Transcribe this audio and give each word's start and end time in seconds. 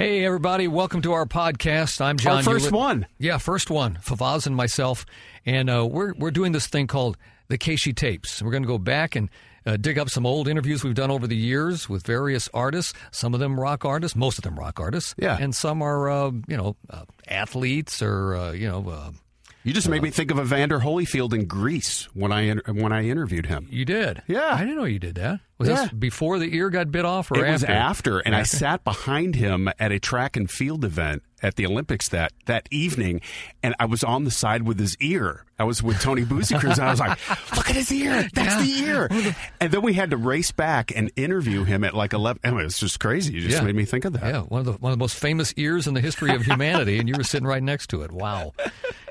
Hey, 0.00 0.24
everybody, 0.24 0.66
welcome 0.66 1.02
to 1.02 1.12
our 1.12 1.26
podcast. 1.26 2.00
I'm 2.00 2.16
John. 2.16 2.38
Our 2.38 2.42
first 2.42 2.68
Hewlett. 2.68 2.72
one. 2.72 3.06
Yeah, 3.18 3.36
first 3.36 3.68
one. 3.68 3.98
Favazz 4.02 4.46
and 4.46 4.56
myself. 4.56 5.04
And 5.44 5.68
uh, 5.68 5.86
we're, 5.86 6.14
we're 6.14 6.30
doing 6.30 6.52
this 6.52 6.66
thing 6.68 6.86
called 6.86 7.18
the 7.48 7.58
KSHE 7.58 7.96
Tapes. 7.96 8.40
We're 8.40 8.50
going 8.50 8.62
to 8.62 8.66
go 8.66 8.78
back 8.78 9.14
and 9.14 9.28
uh, 9.66 9.76
dig 9.76 9.98
up 9.98 10.08
some 10.08 10.24
old 10.24 10.48
interviews 10.48 10.82
we've 10.82 10.94
done 10.94 11.10
over 11.10 11.26
the 11.26 11.36
years 11.36 11.86
with 11.86 12.06
various 12.06 12.48
artists. 12.54 12.94
Some 13.10 13.34
of 13.34 13.40
them 13.40 13.60
rock 13.60 13.84
artists, 13.84 14.16
most 14.16 14.38
of 14.38 14.44
them 14.44 14.58
rock 14.58 14.80
artists. 14.80 15.14
Yeah. 15.18 15.36
And 15.38 15.54
some 15.54 15.82
are, 15.82 16.08
uh, 16.08 16.30
you 16.48 16.56
know, 16.56 16.76
uh, 16.88 17.04
athletes 17.28 18.00
or, 18.00 18.36
uh, 18.36 18.52
you 18.52 18.70
know, 18.70 18.88
uh, 18.88 19.10
You 19.62 19.72
just 19.74 19.88
made 19.88 20.02
me 20.02 20.10
think 20.10 20.30
of 20.30 20.38
Evander 20.38 20.78
Holyfield 20.80 21.34
in 21.34 21.44
Greece 21.46 22.08
when 22.14 22.32
I 22.32 22.54
when 22.54 22.92
I 22.92 23.04
interviewed 23.04 23.46
him. 23.46 23.66
you 23.70 23.84
did. 23.84 24.22
Yeah. 24.26 24.54
I 24.54 24.60
didn't 24.60 24.76
know 24.76 24.84
you 24.84 24.98
did 24.98 25.16
that. 25.16 25.40
Was 25.58 25.68
Yeah. 25.68 25.82
this 25.82 25.90
before 25.92 26.38
the 26.38 26.54
ear 26.56 26.70
got 26.70 26.90
bit 26.90 27.04
off 27.04 27.30
or 27.30 27.44
it 27.44 27.50
was 27.50 27.62
after? 27.64 27.72
after, 27.74 28.18
and 28.20 28.34
I 28.34 28.42
sat 28.44 28.84
behind 28.84 29.34
him 29.36 29.68
at 29.78 29.92
a 29.92 29.98
track 30.00 30.36
and 30.36 30.50
field 30.50 30.84
event 30.84 31.22
at 31.42 31.56
the 31.56 31.66
Olympics 31.66 32.08
that 32.10 32.32
that 32.46 32.68
evening, 32.70 33.20
and 33.62 33.74
I 33.80 33.86
was 33.86 34.02
on 34.04 34.24
the 34.24 34.30
side 34.30 34.62
with 34.62 34.78
his 34.78 34.96
ear. 35.00 35.44
I 35.58 35.64
was 35.64 35.82
with 35.82 36.00
Tony 36.00 36.24
Boozy-Cruz, 36.24 36.78
and 36.78 36.88
I 36.88 36.90
was 36.90 37.00
like, 37.00 37.18
"Look 37.56 37.68
at 37.68 37.76
his 37.76 37.92
ear! 37.92 38.28
That's 38.32 38.54
Yeah. 38.54 38.62
the 38.62 38.88
ear!" 38.88 39.34
And 39.60 39.70
then 39.72 39.82
we 39.82 39.92
had 39.92 40.10
to 40.10 40.16
race 40.16 40.52
back 40.52 40.90
and 40.96 41.10
interview 41.16 41.64
him 41.64 41.84
at 41.84 41.94
like 41.94 42.12
eleven. 42.12 42.40
Anyway, 42.44 42.64
it's 42.64 42.78
just 42.78 42.98
crazy. 43.00 43.34
You 43.34 43.40
just 43.42 43.58
Yeah. 43.58 43.64
made 43.64 43.74
me 43.74 43.84
think 43.84 44.04
of 44.04 44.14
that. 44.14 44.22
Yeah, 44.24 44.40
one 44.42 44.60
of 44.60 44.66
the 44.66 44.72
one 44.72 44.92
of 44.92 44.98
the 44.98 45.02
most 45.02 45.16
famous 45.16 45.52
ears 45.56 45.86
in 45.86 45.94
the 45.94 46.00
history 46.00 46.34
of 46.34 46.44
humanity, 46.46 46.98
and 46.98 47.08
you 47.08 47.14
were 47.16 47.24
sitting 47.24 47.46
right 47.46 47.62
next 47.62 47.88
to 47.90 48.02
it. 48.02 48.10
Wow. 48.12 48.52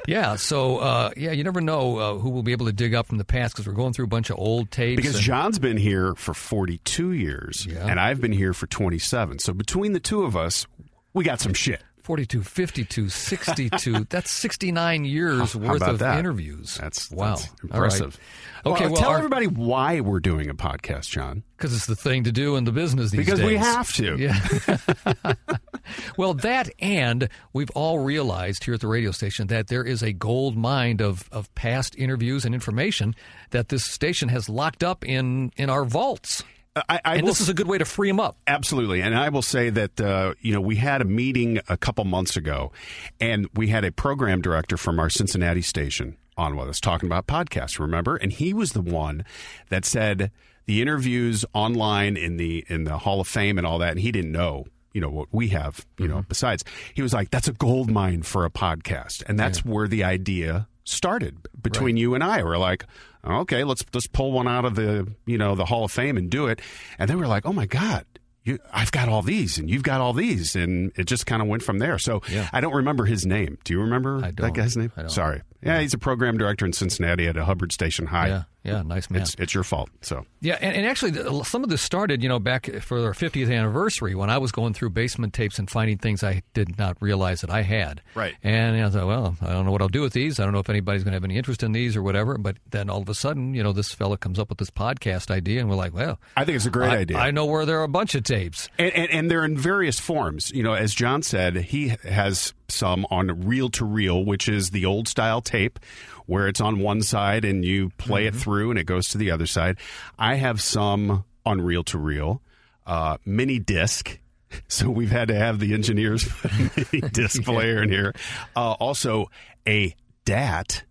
Yeah. 0.08 0.38
So 0.38 0.78
uh, 0.78 1.12
yeah, 1.16 1.32
you 1.32 1.44
never 1.44 1.62
know 1.62 1.98
uh, 1.98 2.14
who 2.18 2.30
will 2.32 2.42
be 2.44 2.52
able 2.52 2.66
to 2.66 2.74
dig 2.74 2.96
up 2.96 3.06
from 3.08 3.18
the 3.20 3.26
past 3.26 3.54
because 3.54 3.68
we're 3.68 3.74
going 3.74 3.94
through 3.94 4.06
a 4.06 4.10
bunch 4.10 4.30
of 4.32 4.38
old 4.40 4.72
tapes. 4.72 4.96
Because 4.98 5.16
and- 5.16 5.24
John's 5.24 5.60
been 5.60 5.78
here 5.78 6.16
for 6.16 6.34
42 6.34 7.12
years, 7.12 7.68
Yeah. 7.70 7.86
and 7.86 8.00
I've 8.00 8.20
been 8.20 8.32
here 8.32 8.54
for 8.54 8.66
27. 8.66 9.38
So 9.40 9.54
between 9.54 9.92
the 9.94 10.00
two 10.00 10.24
of 10.24 10.36
us, 10.36 10.66
we 11.14 11.24
got 11.24 11.40
some 11.40 11.54
shit. 11.54 11.84
42, 12.10 12.42
52, 12.42 13.08
62. 13.08 14.04
that's 14.10 14.32
69 14.32 15.06
years 15.06 15.54
How 15.54 15.60
worth 15.60 15.84
of 15.84 16.00
that? 16.00 16.18
interviews. 16.18 16.76
That's, 16.82 17.12
wow. 17.12 17.36
that's 17.36 17.48
impressive. 17.62 18.18
Okay, 18.66 18.86
well, 18.86 18.94
well, 18.94 19.02
tell 19.02 19.12
our- 19.12 19.18
everybody 19.20 19.46
why 19.46 20.00
we're 20.00 20.20
doing 20.20 20.50
a 20.50 20.56
podcast, 20.56 21.10
John. 21.12 21.44
Because 21.56 21.76
it's 21.76 21.86
the 21.86 21.96
thing 21.96 22.24
to 22.24 22.32
do 22.32 22.56
in 22.56 22.64
the 22.64 22.72
business 22.72 23.12
these 23.12 23.20
Because 23.20 23.40
days. 23.40 23.50
Because 23.50 23.62
we 23.62 23.64
have 23.64 23.94
to. 23.94 24.18
Yeah. 24.18 25.44
well, 26.18 26.34
that 26.34 26.72
and 26.80 27.30
we've 27.54 27.70
all 27.76 28.00
realized 28.00 28.64
here 28.64 28.74
at 28.74 28.82
the 28.82 28.88
radio 28.88 29.12
station 29.12 29.46
that 29.46 29.68
there 29.68 29.84
is 29.84 30.02
a 30.02 30.12
gold 30.12 30.58
mine 30.58 31.04
of, 31.04 31.30
of 31.32 31.54
past 31.54 31.96
interviews 31.96 32.44
and 32.44 32.56
information 32.56 33.14
that 33.52 33.70
this 33.70 33.86
station 33.86 34.30
has 34.30 34.50
locked 34.50 34.84
up 34.84 35.06
in, 35.06 35.52
in 35.58 35.70
our 35.70 35.86
vaults. 35.86 36.44
I, 36.76 37.02
I 37.04 37.16
and 37.16 37.24
will 37.24 37.30
this 37.30 37.42
is 37.42 37.50
a 37.50 37.54
good 37.54 37.68
way 37.68 37.78
to 37.78 37.86
free 37.86 38.10
them 38.10 38.20
up. 38.20 38.38
Absolutely. 38.48 39.02
And 39.02 39.16
I 39.16 39.30
will 39.30 39.42
say 39.42 39.70
that, 39.70 40.00
uh, 40.00 40.36
you 40.40 40.54
know, 40.54 40.62
we 40.62 40.76
had 40.76 41.02
a 41.02 41.06
meeting 41.06 41.60
a 41.68 41.78
couple 41.78 42.06
months 42.06 42.38
ago, 42.38 42.72
and 43.20 43.50
we 43.54 43.68
had 43.68 43.84
a 43.84 43.92
program 43.92 44.42
director 44.42 44.78
from 44.78 45.00
our 45.00 45.10
Cincinnati 45.10 45.62
station 45.62 46.18
on 46.38 46.56
with 46.56 46.70
us 46.70 46.80
talking 46.80 47.08
about 47.08 47.28
podcasts, 47.28 47.80
remember? 47.80 48.16
And 48.16 48.32
he 48.32 48.54
was 48.54 48.72
the 48.72 48.82
one 48.82 49.26
that 49.70 49.84
said 49.84 50.32
the 50.66 50.82
interviews 50.82 51.44
online 51.54 52.16
in 52.16 52.38
the 52.38 52.66
in 52.70 52.86
the 52.86 53.00
Hall 53.00 53.20
of 53.20 53.28
Fame 53.28 53.58
and 53.58 53.68
all 53.68 53.80
that, 53.80 53.92
and 53.92 54.00
he 54.00 54.12
didn't 54.12 54.32
know. 54.32 54.66
You 54.94 55.02
know 55.02 55.10
what 55.10 55.28
we 55.32 55.50
have. 55.50 55.86
You 55.98 56.08
know, 56.08 56.24
besides, 56.28 56.64
he 56.94 57.02
was 57.02 57.14
like, 57.14 57.30
"That's 57.30 57.48
a 57.48 57.54
gold 57.54 57.92
mine 57.92 58.24
for 58.24 58.46
a 58.46 58.50
podcast," 58.50 59.24
and 59.28 59.38
that's 59.38 59.66
where 59.66 59.88
the 59.88 60.04
idea 60.04 60.68
started 60.90 61.38
between 61.62 61.98
you 61.98 62.14
and 62.16 62.24
I. 62.24 62.44
We're 62.44 62.58
like, 62.58 62.86
okay, 63.26 63.64
let's 63.64 63.84
let's 63.94 64.08
pull 64.08 64.32
one 64.32 64.48
out 64.48 64.66
of 64.66 64.76
the 64.76 65.08
you 65.26 65.38
know 65.38 65.56
the 65.56 65.66
Hall 65.66 65.84
of 65.86 65.92
Fame 65.92 66.18
and 66.18 66.30
do 66.30 66.48
it. 66.48 66.60
And 66.98 67.10
then 67.10 67.20
we're 67.20 67.28
like, 67.28 67.46
oh 67.46 67.54
my 67.54 67.66
god. 67.66 68.06
You, 68.46 68.58
I've 68.72 68.92
got 68.94 69.10
all 69.10 69.22
these, 69.22 69.58
and 69.60 69.70
you've 69.70 69.84
got 69.84 70.00
all 70.00 70.14
these, 70.14 70.56
and 70.56 70.94
it 70.96 71.04
just 71.04 71.26
kind 71.26 71.42
of 71.42 71.50
went 71.50 71.62
from 71.62 71.78
there. 71.80 72.00
So 72.00 72.22
Yeah. 72.30 72.50
I 72.54 72.62
don't 72.62 72.74
remember 72.74 73.04
his 73.04 73.26
name. 73.26 73.58
Do 73.66 73.74
you 73.74 73.82
remember 73.82 74.22
that 74.46 74.54
guy's 74.54 74.78
name? 74.78 74.94
I 74.96 75.02
don't. 75.02 75.12
Sorry. 75.12 75.42
Yeah, 75.62 75.82
he's 75.82 75.94
a 75.94 75.98
program 75.98 76.38
director 76.38 76.66
in 76.66 76.72
Cincinnati 76.72 77.28
at 77.28 77.36
a 77.36 77.44
Hubbard 77.44 77.74
Station 77.74 78.08
High. 78.08 78.28
Yeah, 78.30 78.44
yeah, 78.64 78.82
nice 78.82 79.10
man. 79.10 79.22
It's 79.22 79.36
it's 79.36 79.54
your 79.54 79.64
fault. 79.64 79.90
So 80.02 80.26
Yeah, 80.42 80.58
and, 80.60 80.76
and 80.76 80.86
actually, 80.86 81.14
some 81.44 81.64
of 81.64 81.70
this 81.70 81.82
started, 81.82 82.22
you 82.22 82.28
know, 82.28 82.40
back 82.40 82.70
for 82.82 83.06
our 83.06 83.14
50th 83.14 83.56
anniversary 83.56 84.16
when 84.16 84.30
I 84.30 84.38
was 84.38 84.52
going 84.52 84.74
through 84.74 84.90
basement 84.90 85.34
tapes 85.34 85.60
and 85.60 85.70
finding 85.70 85.98
things 85.98 86.24
I 86.24 86.44
did 86.54 86.78
not 86.78 86.98
realize 87.02 87.42
that 87.42 87.50
I 87.50 87.62
had. 87.62 88.02
Right. 88.16 88.36
And 88.44 88.76
I 88.84 88.90
thought, 88.90 89.08
well, 89.08 89.38
I 89.42 89.54
don't 89.54 89.66
know 89.66 89.72
what 89.72 89.82
I'll 89.82 89.88
do 89.88 90.02
with 90.02 90.14
these. 90.14 90.40
I 90.40 90.44
don't 90.44 90.54
know 90.54 90.60
if 90.60 90.70
anybody's 90.70 91.04
going 91.04 91.14
to 91.14 91.16
have 91.16 91.24
any 91.24 91.38
interest 91.38 91.64
in 91.64 91.72
these 91.72 91.96
or 91.96 92.04
whatever. 92.04 92.38
But 92.38 92.58
then 92.70 92.90
all 92.90 93.02
of 93.02 93.08
a 93.08 93.16
sudden, 93.16 93.54
you 93.54 93.64
know, 93.64 93.72
this 93.72 93.94
fella 93.94 94.18
comes 94.18 94.40
up 94.40 94.50
with 94.50 94.58
this 94.58 94.72
podcast 94.72 95.32
idea, 95.32 95.62
and 95.62 95.70
we're 95.70 95.76
like, 95.78 95.94
well, 95.94 96.20
I 96.36 96.44
think 96.44 96.58
it's 96.58 96.66
a 96.66 96.72
great 96.72 96.92
I, 96.92 96.98
idea. 96.98 97.18
I 97.18 97.32
know 97.32 97.46
where 97.46 97.66
there 97.66 97.80
are 97.80 97.84
a 97.84 97.90
bunch 97.90 98.14
of 98.16 98.24
tapes. 98.24 98.70
And, 98.78 98.92
and, 98.94 99.12
and 99.12 99.32
they're 99.32 99.46
in 99.46 99.58
various 99.58 100.00
forms. 100.00 100.52
You 100.52 100.64
know, 100.64 100.74
as 100.74 100.94
John 100.94 101.24
said, 101.24 101.56
he 101.56 101.94
has 102.04 102.54
some 102.68 103.06
on 103.10 103.46
reel 103.48 103.70
to 103.70 103.86
reel, 103.86 104.24
which 104.24 104.48
is 104.48 104.72
the 104.72 104.86
old 104.86 105.08
style 105.08 105.42
tape 105.42 105.80
where 106.26 106.48
it's 106.48 106.62
on 106.62 106.80
one 106.80 107.02
side 107.02 107.44
and 107.44 107.66
you 107.66 107.90
play 107.98 108.28
it 108.28 108.34
mm-hmm. 108.34 108.40
through 108.40 108.49
and 108.50 108.78
it 108.80 108.86
goes 108.86 109.08
to 109.10 109.18
the 109.18 109.32
other 109.32 109.46
side. 109.46 109.78
I 110.18 110.36
have 110.36 110.62
some 110.62 111.26
on 111.46 111.62
reel 111.62 111.84
to 111.86 111.98
reel, 111.98 112.42
uh, 112.86 113.18
mini 113.26 113.60
disc. 113.60 114.20
So 114.68 114.90
we've 114.90 115.12
had 115.12 115.28
to 115.28 115.36
have 115.36 115.60
the 115.60 115.76
engineers 115.76 116.28
put 116.42 116.52
a 116.52 116.72
mini 116.92 117.08
disc 117.14 117.44
player 117.44 117.84
in 117.84 117.90
here. 117.90 118.16
Uh, 118.56 118.72
also, 118.72 119.30
a 119.68 119.96
DAT 120.26 120.86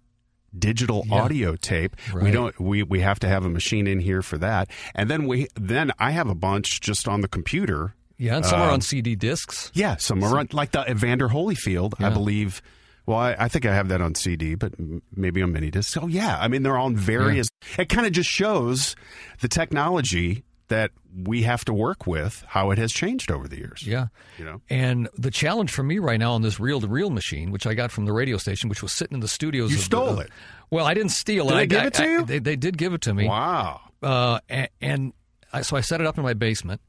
digital 0.56 1.04
audio 1.10 1.56
tape. 1.56 1.96
We 2.14 2.30
don't 2.30 2.58
we 2.60 2.84
we 2.84 3.00
have 3.00 3.18
to 3.20 3.28
have 3.28 3.44
a 3.44 3.48
machine 3.48 3.88
in 3.88 3.98
here 3.98 4.22
for 4.22 4.38
that. 4.38 4.70
And 4.94 5.10
then 5.10 5.26
we 5.26 5.48
then 5.56 5.90
I 5.98 6.12
have 6.12 6.28
a 6.28 6.34
bunch 6.36 6.80
just 6.80 7.08
on 7.08 7.20
the 7.20 7.28
computer. 7.28 7.94
Yeah, 8.16 8.36
and 8.36 8.46
some 8.46 8.60
are 8.60 8.70
on 8.70 8.80
CD 8.80 9.14
discs. 9.14 9.70
Yeah, 9.74 9.96
some 9.96 10.22
are 10.24 10.38
on, 10.38 10.48
like 10.52 10.72
the 10.72 10.88
Evander 10.90 11.28
Holyfield, 11.28 11.94
I 12.02 12.10
believe. 12.10 12.62
Well, 13.08 13.18
I, 13.18 13.34
I 13.38 13.48
think 13.48 13.64
I 13.64 13.74
have 13.74 13.88
that 13.88 14.02
on 14.02 14.14
CD, 14.14 14.54
but 14.54 14.74
maybe 15.16 15.40
on 15.42 15.50
mini 15.50 15.70
disc. 15.70 15.96
Oh, 16.00 16.08
yeah, 16.08 16.38
I 16.38 16.46
mean 16.48 16.62
they're 16.62 16.76
on 16.76 16.94
various. 16.94 17.48
It 17.78 17.88
kind 17.88 18.06
of 18.06 18.12
just 18.12 18.28
shows 18.28 18.94
the 19.40 19.48
technology 19.48 20.44
that 20.68 20.90
we 21.24 21.42
have 21.44 21.64
to 21.64 21.72
work 21.72 22.06
with, 22.06 22.44
how 22.48 22.70
it 22.70 22.76
has 22.76 22.92
changed 22.92 23.30
over 23.30 23.48
the 23.48 23.56
years. 23.56 23.82
Yeah. 23.86 24.08
You 24.36 24.44
know? 24.44 24.60
And 24.68 25.08
the 25.16 25.30
challenge 25.30 25.70
for 25.72 25.82
me 25.82 25.98
right 25.98 26.20
now 26.20 26.32
on 26.34 26.42
this 26.42 26.60
reel 26.60 26.82
to 26.82 26.86
reel 26.86 27.08
machine, 27.08 27.50
which 27.50 27.66
I 27.66 27.72
got 27.72 27.90
from 27.90 28.04
the 28.04 28.12
radio 28.12 28.36
station, 28.36 28.68
which 28.68 28.82
was 28.82 28.92
sitting 28.92 29.14
in 29.14 29.20
the 29.20 29.28
studios. 29.28 29.70
You 29.70 29.76
of 29.76 29.80
the- 29.80 29.84
stole 29.86 30.18
it. 30.20 30.30
Well, 30.70 30.84
I 30.84 30.92
didn't 30.92 31.12
steal 31.12 31.46
Did 31.46 31.52
it. 31.52 31.56
they 31.56 31.62
I, 31.62 31.66
give 31.66 31.84
it 31.86 31.94
to 31.94 32.02
I- 32.02 32.06
you? 32.08 32.24
they, 32.26 32.38
they 32.40 32.56
did 32.56 32.76
give 32.76 32.92
it 32.92 33.00
to 33.02 33.14
me. 33.14 33.26
Wow. 33.26 33.80
Uh, 34.02 34.40
and 34.50 34.68
and 34.82 35.12
I, 35.50 35.62
so 35.62 35.78
I 35.78 35.80
set 35.80 36.02
it 36.02 36.06
up 36.06 36.18
in 36.18 36.24
my 36.24 36.34
basement, 36.34 36.82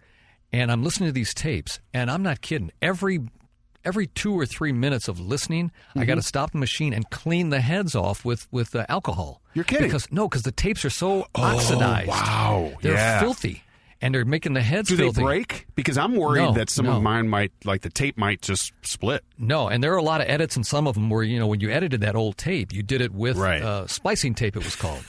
and 0.51 0.69
I'm 0.69 0.84
listening 0.84 1.07
to 1.07 1.13
these 1.13 1.34
tapes, 1.34 1.80
and 1.94 2.12
I'm 2.12 2.22
not 2.22 2.41
kidding. 2.41 2.72
Every 2.81 3.22
every 3.86 4.08
two 4.08 4.34
or 4.38 4.46
three 4.46 4.72
minutes 4.72 5.08
of 5.08 5.20
listening, 5.20 5.72
I 5.96 6.00
Mm-hmm. 6.00 6.08
got 6.08 6.16
to 6.16 6.22
stop 6.22 6.52
the 6.52 6.58
machine 6.58 6.94
and 6.94 7.10
clean 7.10 7.50
the 7.50 7.62
heads 7.62 7.96
off 7.96 8.24
with 8.26 8.48
with 8.52 8.76
uh, 8.76 8.86
alcohol. 8.90 9.42
You're 9.54 9.66
kidding. 9.66 9.88
Because 9.88 10.12
no, 10.12 10.28
because 10.28 10.44
the 10.44 10.52
tapes 10.52 10.84
are 10.86 10.90
so 10.90 11.28
oxidized. 11.36 12.08
wow. 12.08 12.74
they're 12.82 12.94
Yeah. 12.94 13.20
filthy, 13.20 13.64
and 14.02 14.14
they're 14.14 14.26
making 14.26 14.54
the 14.54 14.62
heads 14.62 14.90
Do 14.90 14.96
they 14.96 15.10
break? 15.12 15.68
Because 15.76 15.98
I'm 15.98 16.16
worried 16.16 16.42
No, 16.44 16.54
that 16.54 16.70
some 16.70 16.86
no. 16.86 16.98
of 16.98 17.04
mine 17.04 17.28
might, 17.30 17.52
like 17.66 17.82
the 17.82 17.90
tape 17.90 18.18
might 18.18 18.42
just 18.42 18.72
split. 18.82 19.24
No, 19.42 19.70
and 19.70 19.82
there 19.82 19.94
are 19.94 19.98
a 19.98 20.04
lot 20.04 20.20
of 20.20 20.28
edits 20.30 20.58
and 20.58 20.68
some 20.68 20.86
of 20.86 20.96
them 20.96 21.10
where 21.10 21.24
you 21.24 21.40
know 21.40 21.48
when 21.48 21.62
you 21.62 21.72
edited 21.72 22.02
that 22.02 22.16
old 22.16 22.38
tape, 22.38 22.74
you 22.74 22.84
did 22.84 23.00
it 23.00 23.14
with 23.14 23.38
Right. 23.38 23.62
uh, 23.64 23.88
splicing 23.88 24.36
tape. 24.36 24.58
It 24.58 24.66
was 24.66 24.76
called, 24.76 25.02